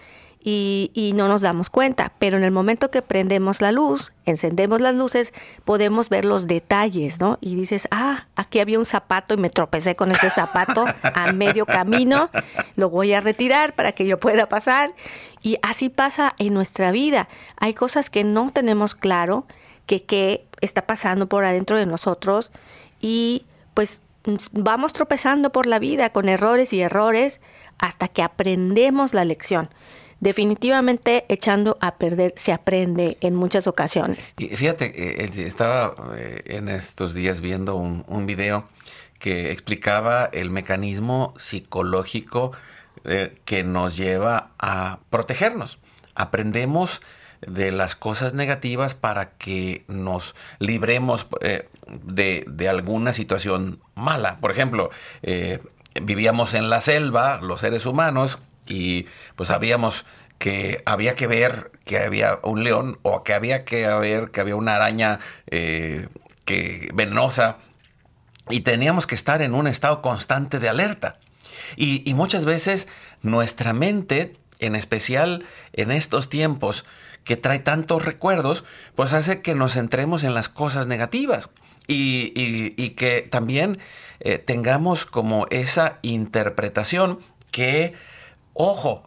[0.44, 2.14] y, y, no nos damos cuenta.
[2.18, 5.34] Pero en el momento que prendemos la luz, encendemos las luces,
[5.66, 7.38] podemos ver los detalles, ¿no?
[7.42, 11.66] Y dices, ah, aquí había un zapato y me tropecé con ese zapato a medio
[11.66, 12.30] camino,
[12.76, 14.94] lo voy a retirar para que yo pueda pasar.
[15.44, 17.28] Y así pasa en nuestra vida.
[17.58, 19.46] Hay cosas que no tenemos claro,
[19.86, 22.52] que qué está pasando por adentro de nosotros
[23.00, 24.02] y pues
[24.52, 27.42] vamos tropezando por la vida con errores y errores
[27.80, 29.70] hasta que aprendemos la lección
[30.22, 34.34] definitivamente echando a perder se aprende en muchas ocasiones.
[34.38, 38.64] Y fíjate, estaba eh, en estos días viendo un, video
[39.20, 42.52] que explicaba el mecanismo psicológico
[43.04, 45.80] eh, que nos lleva a protegernos.
[46.16, 47.02] Aprendemos
[47.42, 54.38] de las cosas negativas para que nos libremos eh, de, de, alguna situación mala.
[54.38, 54.92] Por ejemplo,
[55.24, 55.60] eh,
[56.00, 58.38] vivíamos en la selva, los seres humanos,
[58.72, 60.06] y pues sabíamos
[60.38, 64.56] que había que ver que había un león o que había que ver que había
[64.56, 66.08] una araña eh,
[66.46, 67.58] que, venenosa
[68.50, 71.20] y teníamos que estar en un estado constante de alerta.
[71.78, 72.88] Y, muchas veces
[73.22, 76.84] nuestra mente, en especial en estos tiempos
[77.24, 78.66] que trae tantos recuerdos,
[78.96, 81.50] pues hace que nos centremos en las cosas negativas
[81.88, 83.80] y, y, y que también
[84.20, 87.20] eh, tengamos como esa interpretación
[87.52, 87.94] que,
[88.54, 89.04] ojo,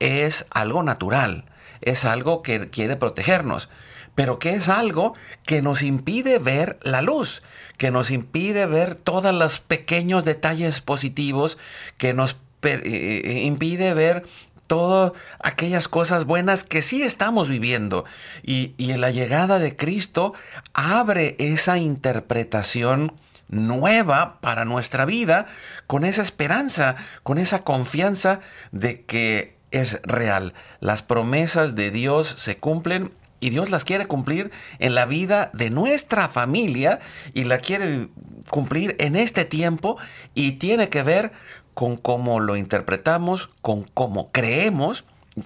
[0.00, 1.44] es algo natural,
[1.80, 3.68] es algo que quiere protegernos,
[4.14, 5.14] pero que es algo
[5.46, 7.42] que nos impide ver la luz,
[7.76, 11.58] que nos impide ver todos los pequeños detalles positivos,
[11.98, 14.24] que nos eh, eh, impide ver
[14.66, 18.04] todas aquellas cosas buenas que sí estamos viviendo.
[18.42, 20.34] Y, y en la llegada de Cristo
[20.74, 23.12] abre esa interpretación
[23.48, 25.46] nueva para nuestra vida
[25.86, 28.40] con esa esperanza, con esa confianza
[28.72, 30.54] de que es real.
[30.80, 35.70] Las promesas de Dios se cumplen y Dios las quiere cumplir en la vida de
[35.70, 37.00] nuestra familia
[37.34, 38.08] y la quiere
[38.50, 39.96] cumplir en este tiempo
[40.34, 41.32] y tiene que ver
[41.74, 45.04] con cómo lo interpretamos, con cómo creemos,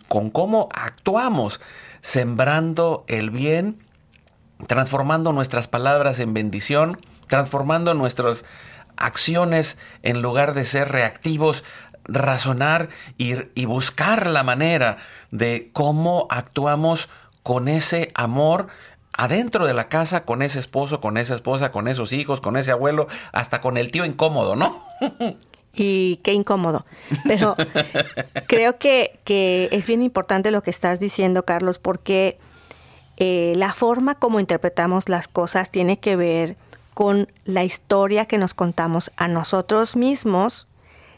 [0.09, 1.61] con cómo actuamos,
[2.00, 3.78] sembrando el bien,
[4.66, 6.98] transformando nuestras palabras en bendición,
[7.33, 8.45] transformando nuestras
[8.99, 11.64] acciones en lugar de ser reactivos
[12.05, 14.99] razonar y, y, buscar la manera
[15.30, 17.09] de cómo actuamos
[17.43, 18.66] con ese amor
[19.14, 22.70] adentro de la casa con ese esposo, con esa esposa, con esos hijos, con ese
[22.70, 24.85] abuelo, hasta con el tío incómodo, ¿no?
[25.74, 26.85] Y qué incómodo.
[27.26, 27.57] Pero
[28.47, 32.37] creo que, que, es bien importante lo que estás diciendo, Carlos, porque
[33.16, 36.57] eh, la forma como interpretamos las cosas tiene que ver
[36.95, 40.68] con la historia que nos contamos a nosotros mismos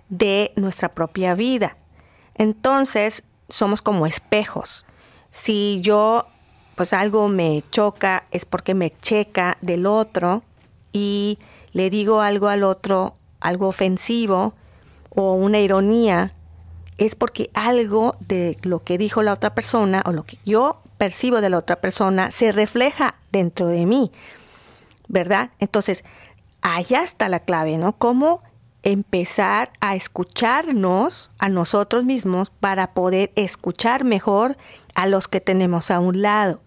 [0.08, 1.76] de nuestra propia vida.
[2.34, 4.84] Entonces, somos como espejos.
[5.30, 6.26] Si yo,
[6.76, 10.42] pues algo me choca, es porque me checa del otro
[10.92, 11.38] y
[11.72, 14.54] le digo algo al otro, algo ofensivo
[15.10, 16.32] o una ironía,
[16.98, 21.40] es porque algo de lo que dijo la otra persona o lo que yo percibo
[21.40, 24.12] de la otra persona se refleja dentro de mí,
[25.08, 25.50] ¿verdad?
[25.58, 26.04] Entonces,
[26.62, 27.96] allá está la clave, ¿no?
[27.96, 28.42] Cómo
[28.82, 34.56] empezar a escucharnos a nosotros mismos para poder escuchar mejor
[34.94, 36.60] a los que tenemos a un lado.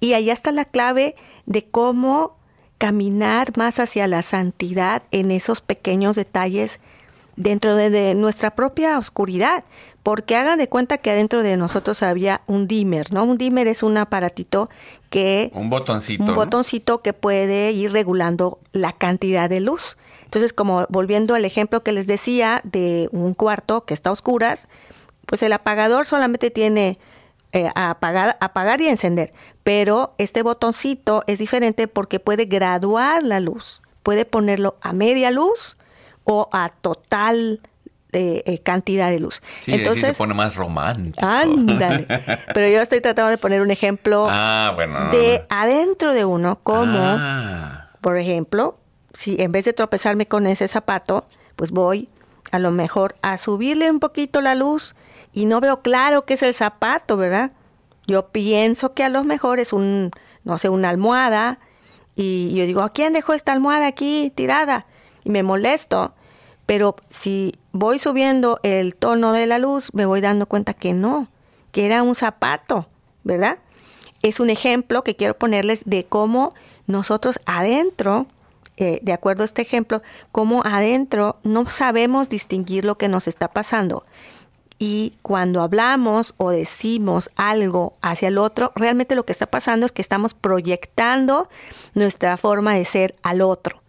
[0.00, 2.36] Y allá está la clave de cómo
[2.78, 6.80] caminar más hacia la santidad en esos pequeños detalles
[7.36, 9.64] dentro de, nuestra propia oscuridad,
[10.02, 13.24] porque hagan de cuenta que adentro de nosotros había un dimmer, ¿no?
[13.24, 14.68] Un dimmer es un aparatito
[15.10, 15.50] que...
[15.54, 16.24] Un botoncito.
[16.24, 19.96] Un botoncito que puede ir regulando la cantidad de luz.
[20.24, 24.68] Entonces, como volviendo al ejemplo que les decía de un cuarto que está a oscuras,
[25.26, 26.98] pues el apagador solamente tiene
[27.52, 29.32] eh, apagar, apagar y encender,
[29.62, 35.76] pero este botoncito es diferente porque puede graduar la luz, puede ponerlo a media luz
[36.24, 37.60] o a total
[38.12, 39.42] eh, eh, cantidad de luz.
[39.64, 41.24] Sí, Entonces se pone más romántico.
[41.24, 42.06] Ándale.
[42.54, 44.76] Pero yo estoy tratando de poner un ejemplo ah,
[45.10, 47.88] de adentro de uno, como, ah.
[48.00, 48.78] por ejemplo,
[49.12, 52.08] si en vez de tropezarme con ese zapato, pues voy
[52.52, 54.94] a lo mejor a subirle un poquito la luz
[55.32, 57.50] y no veo claro qué es el zapato, ¿verdad?
[58.06, 60.12] Yo pienso que a lo mejor es un,
[60.44, 61.58] no sé, una almohada
[62.14, 64.86] y yo digo, ¿quién dejó esta almohada aquí tirada?
[65.24, 66.12] Y me molesto.
[66.66, 71.28] Pero si voy subiendo el tono de la luz, me voy dando cuenta que no,
[71.72, 72.86] que era un zapato,
[73.22, 73.58] ¿verdad?
[74.22, 76.54] Es un ejemplo que quiero ponerles de cómo
[76.86, 78.26] nosotros adentro
[78.76, 80.02] eh, de acuerdo a este ejemplo,
[80.32, 84.04] cómo adentro no sabemos distinguir lo que nos está pasando.
[84.80, 89.92] Y cuando hablamos o decimos algo hacia el otro, realmente lo que está pasando es
[89.92, 91.48] que estamos proyectando
[91.94, 93.80] nuestra forma de ser al otro.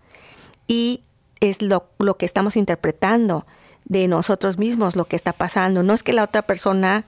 [0.68, 1.02] Y
[1.50, 3.46] es lo, lo que estamos interpretando
[3.86, 5.84] de nosotros mismos, lo que está pasando.
[5.84, 7.06] No es que la otra persona,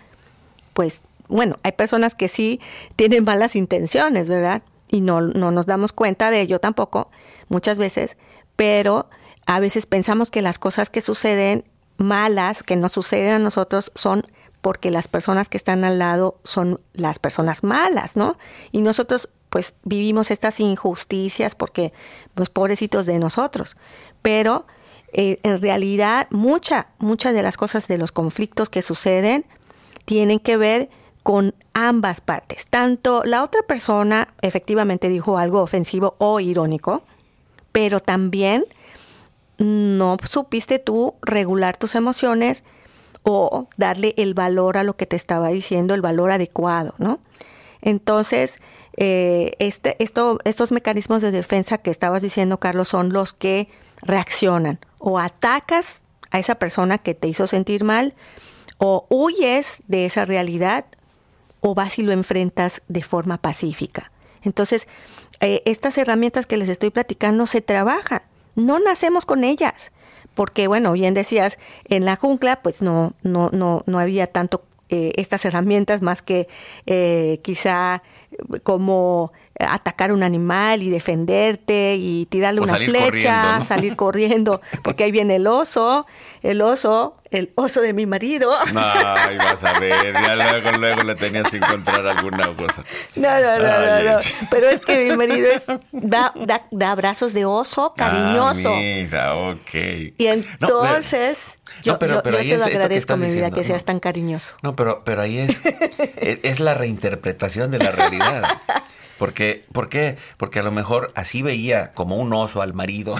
[0.74, 2.60] pues, bueno, hay personas que sí
[2.96, 4.62] tienen malas intenciones, ¿verdad?
[4.90, 7.10] Y no, no nos damos cuenta de ello tampoco,
[7.50, 8.16] muchas veces,
[8.56, 9.10] pero
[9.46, 11.66] a veces pensamos que las cosas que suceden
[11.98, 14.24] malas, que nos suceden a nosotros, son
[14.62, 18.38] porque las personas que están al lado son las personas malas, ¿no?
[18.72, 21.94] Y nosotros pues vivimos estas injusticias porque
[22.36, 23.78] pues pobrecitos de nosotros.
[24.22, 24.66] Pero
[25.14, 29.46] eh, en realidad mucha, muchas de las cosas de los conflictos que suceden
[30.06, 30.90] tienen que ver
[31.24, 32.66] con ambas partes.
[32.70, 37.04] Tanto la otra persona efectivamente dijo algo ofensivo o irónico,
[37.72, 38.66] pero también
[39.58, 42.64] no supiste tú regular tus emociones
[43.24, 47.20] o darle el valor a lo que te estaba diciendo, el valor adecuado, ¿no?
[47.82, 48.60] Entonces,
[48.96, 53.68] eh, este, esto, estos mecanismos de defensa que estabas diciendo, Carlos, son los que
[54.02, 54.80] reaccionan.
[55.00, 58.14] O atacas a esa persona que te hizo sentir mal,
[58.78, 60.86] o huyes de esa realidad,
[61.62, 64.12] o vas y lo enfrentas de forma pacífica.
[64.44, 64.88] Entonces,
[65.40, 68.22] eh, estas herramientas que les estoy platicando se trabajan,
[68.56, 69.92] no nacemos con ellas,
[70.34, 75.14] porque bueno, bien decías, en la jungla pues no, no, no, no había tanto eh,
[75.18, 76.48] estas herramientas más que
[76.86, 78.04] eh, quizá
[78.64, 85.38] como atacar un animal y defenderte y tirarle una flecha, salir corriendo, porque ahí viene
[85.38, 86.06] el oso,
[86.44, 88.54] el oso, el oso de mi marido.
[88.76, 92.84] Ay, vas a ver, ya luego, luego le tenías que encontrar alguna cosa.
[93.16, 94.20] No, no, no, no,
[94.52, 95.50] pero es que mi marido
[95.92, 96.34] da,
[96.72, 98.70] da, abrazos de oso cariñoso.
[98.70, 99.74] Ah, mira, ok.
[100.18, 101.38] Y entonces...
[101.84, 104.56] yo, pero, yo, te lo agradezco, mi vida, que seas tan cariñoso.
[104.62, 105.62] No, pero, pero ahí es,
[106.18, 108.44] es la reinterpretación de la realidad.
[109.18, 110.18] Porque, ¿Por qué?
[110.38, 113.16] Porque a lo mejor así veía como un oso al marido,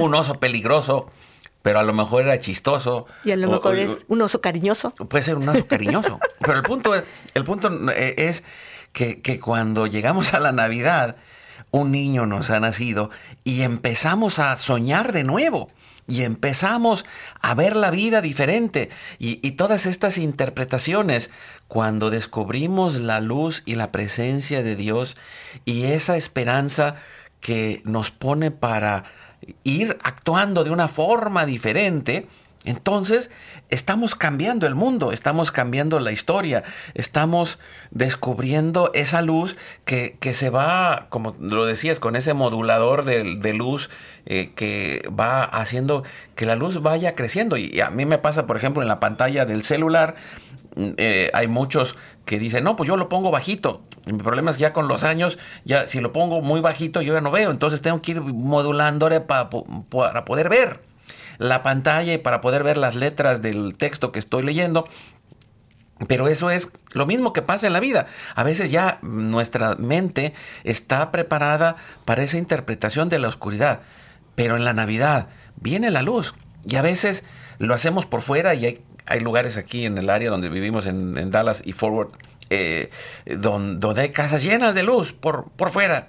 [0.00, 1.10] un, oso peligroso,
[1.62, 3.06] pero a lo mejor era chistoso.
[3.24, 4.92] Y a lo mejor es un oso cariñoso.
[4.92, 6.18] Puede ser un oso cariñoso.
[6.40, 7.04] pero el punto, es,
[7.34, 8.44] el punto eh, es
[8.92, 11.16] que, que cuando llegamos a la Navidad,
[11.70, 13.10] un niño nos ha nacido
[13.44, 15.68] y empezamos a soñar de nuevo
[16.08, 17.04] y empezamos
[17.40, 21.30] a ver la vida diferente y, todas estas interpretaciones
[21.66, 25.16] cuando descubrimos la luz y la presencia de Dios
[25.64, 26.96] y esa esperanza
[27.40, 29.04] que nos pone para
[29.64, 32.28] ir actuando de una forma diferente,
[32.66, 33.30] entonces,
[33.70, 36.64] estamos cambiando el mundo, estamos cambiando la historia,
[36.94, 37.60] estamos
[37.92, 43.88] descubriendo esa luz que, se va, como lo decías, con ese modulador de, luz
[44.26, 46.02] eh, que va haciendo
[46.34, 47.56] que la luz vaya creciendo.
[47.56, 50.16] Y a mí me pasa, por ejemplo, en la pantalla del celular,
[50.74, 53.82] mm, eh, hay muchos que dicen, no, pues yo lo pongo bajito.
[54.06, 57.14] Mi problema es que ya con los años, ya si lo pongo muy bajito, yo
[57.14, 57.52] ya no veo.
[57.52, 60.80] Entonces tengo que ir modulándole para poder ver
[61.38, 64.88] la pantalla y para poder ver las letras del texto que estoy leyendo.
[66.08, 68.06] Pero eso es lo mismo que pasa en la vida.
[68.34, 73.80] A veces ya nuestra mente está preparada para esa interpretación de la oscuridad.
[74.34, 76.34] Pero en la Navidad viene la luz.
[76.66, 77.24] Y a veces
[77.58, 81.30] lo hacemos por fuera y hay, hay lugares aquí en el área donde vivimos en,
[81.30, 82.10] Dallas y Forward
[82.50, 82.90] eh,
[83.24, 86.08] donde, donde, hay casas llenas de luz por, por fuera.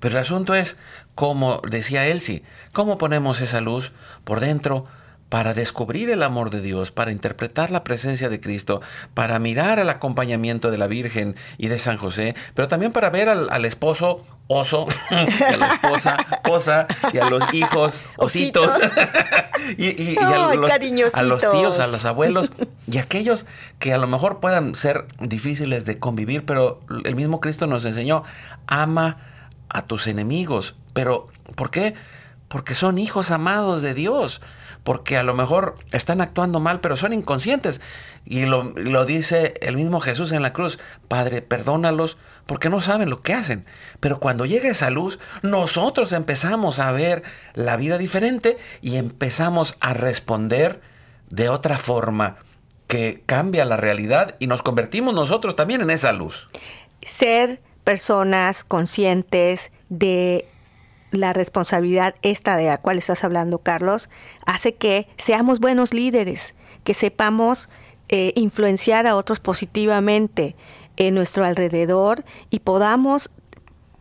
[0.00, 0.76] Pero el asunto es,
[1.22, 2.42] como decía Elsie,
[2.72, 3.92] ¿cómo ponemos esa luz
[4.24, 4.86] por dentro
[5.28, 8.80] para descubrir el amor de Dios, para interpretar la presencia de Cristo,
[9.14, 13.28] para mirar el acompañamiento de la Virgen y de San José, pero también para ver
[13.28, 16.16] al, esposo oso, a la esposa
[16.50, 18.68] osa y a los hijos ositos,
[19.78, 20.72] y, a, los,
[21.14, 22.50] a, los, tíos, a los abuelos
[22.90, 23.46] y aquellos
[23.78, 28.24] que a lo mejor puedan ser difíciles de convivir, pero el mismo Cristo nos enseñó,
[28.66, 29.18] ama
[29.72, 30.76] a tus enemigos.
[30.92, 31.94] Pero, ¿por qué?
[32.48, 34.40] Porque son hijos amados de Dios.
[34.84, 37.80] Porque a lo mejor están actuando mal, pero son inconscientes.
[38.24, 38.64] Y lo,
[39.04, 40.78] dice el mismo Jesús en la cruz.
[41.08, 43.64] Padre, perdónalos porque no saben lo que hacen.
[44.00, 47.22] Pero cuando llega esa luz, nosotros empezamos a ver
[47.54, 50.80] la vida diferente y empezamos a responder
[51.30, 52.36] de otra forma
[52.88, 56.48] que cambia la realidad y nos convertimos nosotros también en esa luz.
[57.06, 60.46] Ser personas conscientes de
[61.10, 64.08] la responsabilidad esta de la cual estás hablando, Carlos,
[64.46, 66.54] hace que seamos buenos líderes,
[66.84, 67.68] que sepamos
[68.08, 70.56] eh, influenciar a otros positivamente
[70.96, 73.30] en nuestro alrededor y podamos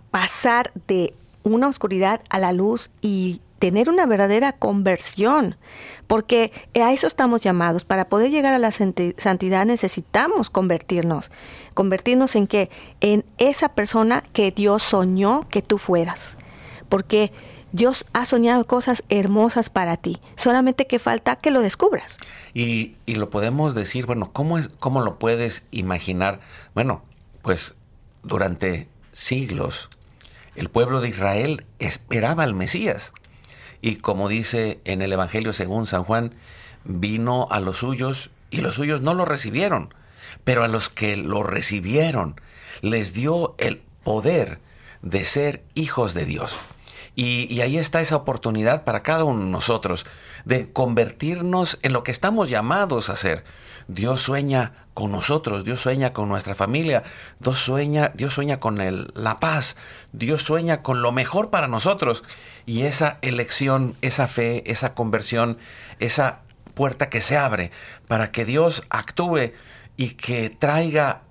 [0.09, 1.13] pasar de
[1.43, 5.55] una oscuridad a la luz y tener una verdadera conversión,
[6.07, 7.86] porque a eso estamos llamados.
[7.86, 11.32] Para poder llegar a la santidad necesitamos convertirnos.
[11.76, 12.72] ¿Convertirnos en qué?
[13.01, 16.38] En esa persona que Dios soñó que tú fueras.
[16.89, 17.32] Porque
[17.72, 20.20] Dios ha soñado cosas hermosas para ti.
[20.38, 22.18] Solamente que falta que lo descubras.
[22.55, 26.39] Y, y lo podemos decir, bueno, ¿cómo, es, ¿cómo lo puedes imaginar?
[26.74, 27.03] Bueno,
[27.43, 27.76] pues
[28.24, 29.91] durante siglos
[30.55, 33.14] el pueblo de Israel esperaba al Mesías.
[33.82, 36.36] Y como dice en el Evangelio según San Juan,
[36.84, 39.93] vino a los suyos y los suyos no lo recibieron,
[40.43, 42.39] pero a los que lo recibieron
[42.82, 44.59] les dio el poder
[45.01, 46.57] de ser hijos de Dios.
[47.15, 50.05] Y, ahí está esa oportunidad para cada uno de nosotros
[50.45, 53.43] de convertirnos en lo que estamos llamados a ser.
[53.94, 57.04] Dios sueña con nosotros, Dios sueña con nuestra familia,
[57.39, 58.78] Dios sueña, Dios sueña con
[59.14, 59.76] la paz,
[60.12, 62.24] Dios sueña con lo mejor para nosotros.
[62.66, 65.58] Y esa elección, esa fe, esa conversión,
[66.00, 66.39] esa
[66.74, 67.72] puerta que se abre
[68.08, 69.52] para que Dios actúe
[69.98, 71.24] y que traiga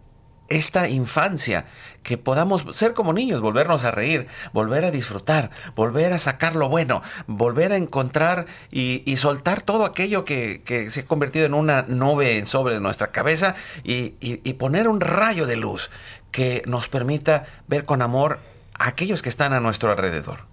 [0.50, 1.64] esta infancia,
[2.02, 6.68] que podamos ser como niños, volvernos a reír, volver a disfrutar, volver a sacar lo
[6.68, 12.44] bueno, volver a encontrar y, soltar todo aquello que, se ha convertido en una nube
[12.46, 15.90] sobre nuestra cabeza y, y poner un rayo de luz
[16.30, 18.40] que nos permita ver con amor
[18.74, 20.50] a aquellos que están a nuestro alrededor.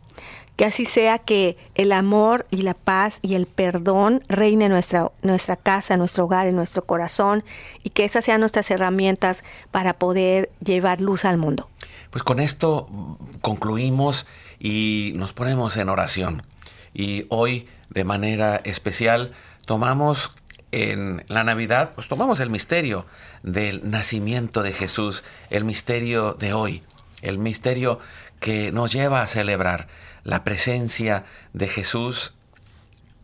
[0.58, 5.12] Que así sea que el amor y la paz y el perdón reine en nuestra,
[5.22, 7.45] nuestra casa, en nuestro hogar, en nuestro corazón
[7.84, 11.70] y que esas sean nuestras herramientas para poder llevar luz al mundo.
[12.10, 12.89] Pues con esto
[13.41, 14.26] concluimos
[14.60, 16.43] y nos ponemos en oración.
[16.93, 19.34] Y hoy de manera especial
[19.66, 20.32] tomamos
[20.72, 23.05] en la Navidad, pues tomamos el misterio
[23.43, 26.84] del nacimiento de Jesús, el misterio de hoy,
[27.22, 27.99] el misterio
[28.39, 29.88] que nos lleva a celebrar
[30.28, 31.23] la presencia
[31.53, 32.34] de Jesús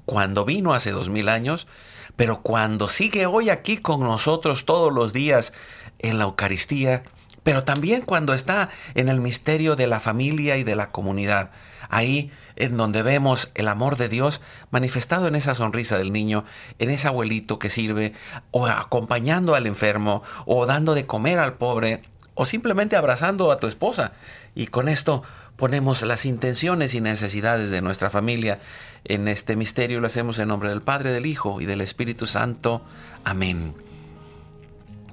[0.06, 1.68] cuando vino hace dos mil años,
[2.16, 5.51] pero cuando sigue hoy aquí con nosotros todos los días
[5.99, 7.04] en la Eucaristía,
[7.43, 11.51] pero también cuando está en el misterio de la familia y de la comunidad.
[11.89, 14.39] Ahí en donde vemos el amor de Dios
[14.72, 16.45] manifestado en esa sonrisa del niño,
[16.80, 18.14] en ese abuelito que sirve,
[18.51, 22.01] o acompañando al enfermo, o dando de comer al pobre,
[22.34, 24.14] o simplemente abrazando a tu esposa.
[24.56, 25.24] Y con esto
[25.56, 28.60] ponemos las intenciones y necesidades de nuestra familia
[29.06, 29.99] en este misterio.
[29.99, 32.82] Lo hacemos en nombre del Padre, del Hijo y del Espíritu Santo.
[33.24, 33.74] Amén.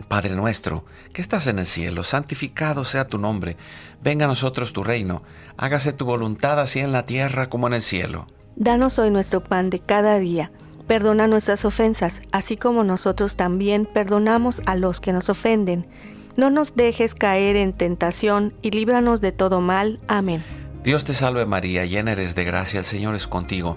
[0.09, 3.57] Padre nuestro, que estás en el cielo, santificado sea tu nombre.
[4.03, 5.23] Venga a nosotros tu reino.
[5.57, 8.27] Hágase tu voluntad así en la tierra como en el cielo.
[8.57, 10.51] Danos hoy nuestro pan de cada día.
[10.89, 15.87] Perdona nuestras ofensas, así como nosotros también perdonamos a los que nos ofenden.
[16.41, 20.01] No nos dejes caer en tentación y líbranos de todo mal.
[20.09, 20.43] Amén.
[20.83, 23.77] Dios te salve María, llena eres de gracia, el Señor es contigo.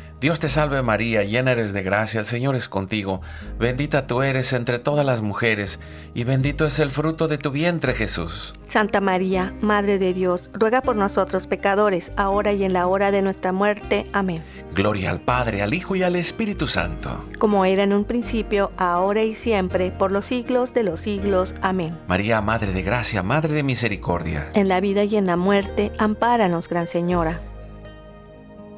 [0.21, 3.21] Dios te salve María, llena eres de gracia, el Señor es contigo,
[3.57, 5.79] bendita tú eres entre todas las mujeres,
[6.13, 8.53] y bendito es el fruto de tu vientre Jesús.
[8.67, 13.23] Santa María, Madre de Dios, ruega por nosotros pecadores, ahora y en la hora de
[13.23, 14.05] nuestra muerte.
[14.13, 14.43] Amén.
[14.75, 17.17] Gloria al Padre, al Hijo y al Espíritu Santo.
[17.39, 21.55] Como era en un principio, ahora y siempre, por los siglos de los siglos.
[21.63, 21.97] Amén.
[22.07, 24.51] María, Madre de Gracia, Madre de Misericordia.
[24.53, 27.41] En la vida y en la muerte, ampáranos, Gran Señora.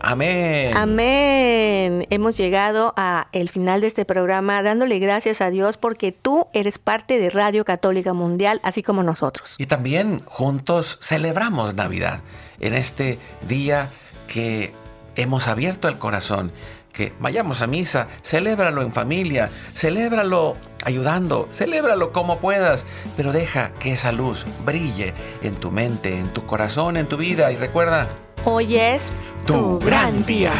[0.00, 0.76] Amén.
[0.76, 2.06] Amén.
[2.10, 6.78] Hemos llegado a el final de este programa dándole gracias a Dios porque tú eres
[6.78, 9.54] parte de Radio Católica Mundial, así como nosotros.
[9.58, 12.20] Y también juntos celebramos Navidad
[12.60, 13.90] en este día
[14.26, 14.72] que
[15.16, 16.52] hemos abierto el corazón.
[16.92, 22.84] Que vayamos a misa, celébralo en familia, celébralo ayudando, celébralo como puedas,
[23.16, 27.52] pero deja que esa luz brille en tu mente, en tu corazón, en tu vida
[27.52, 28.08] y recuerda,
[28.46, 29.02] Hoy es
[29.46, 30.52] tu gran día.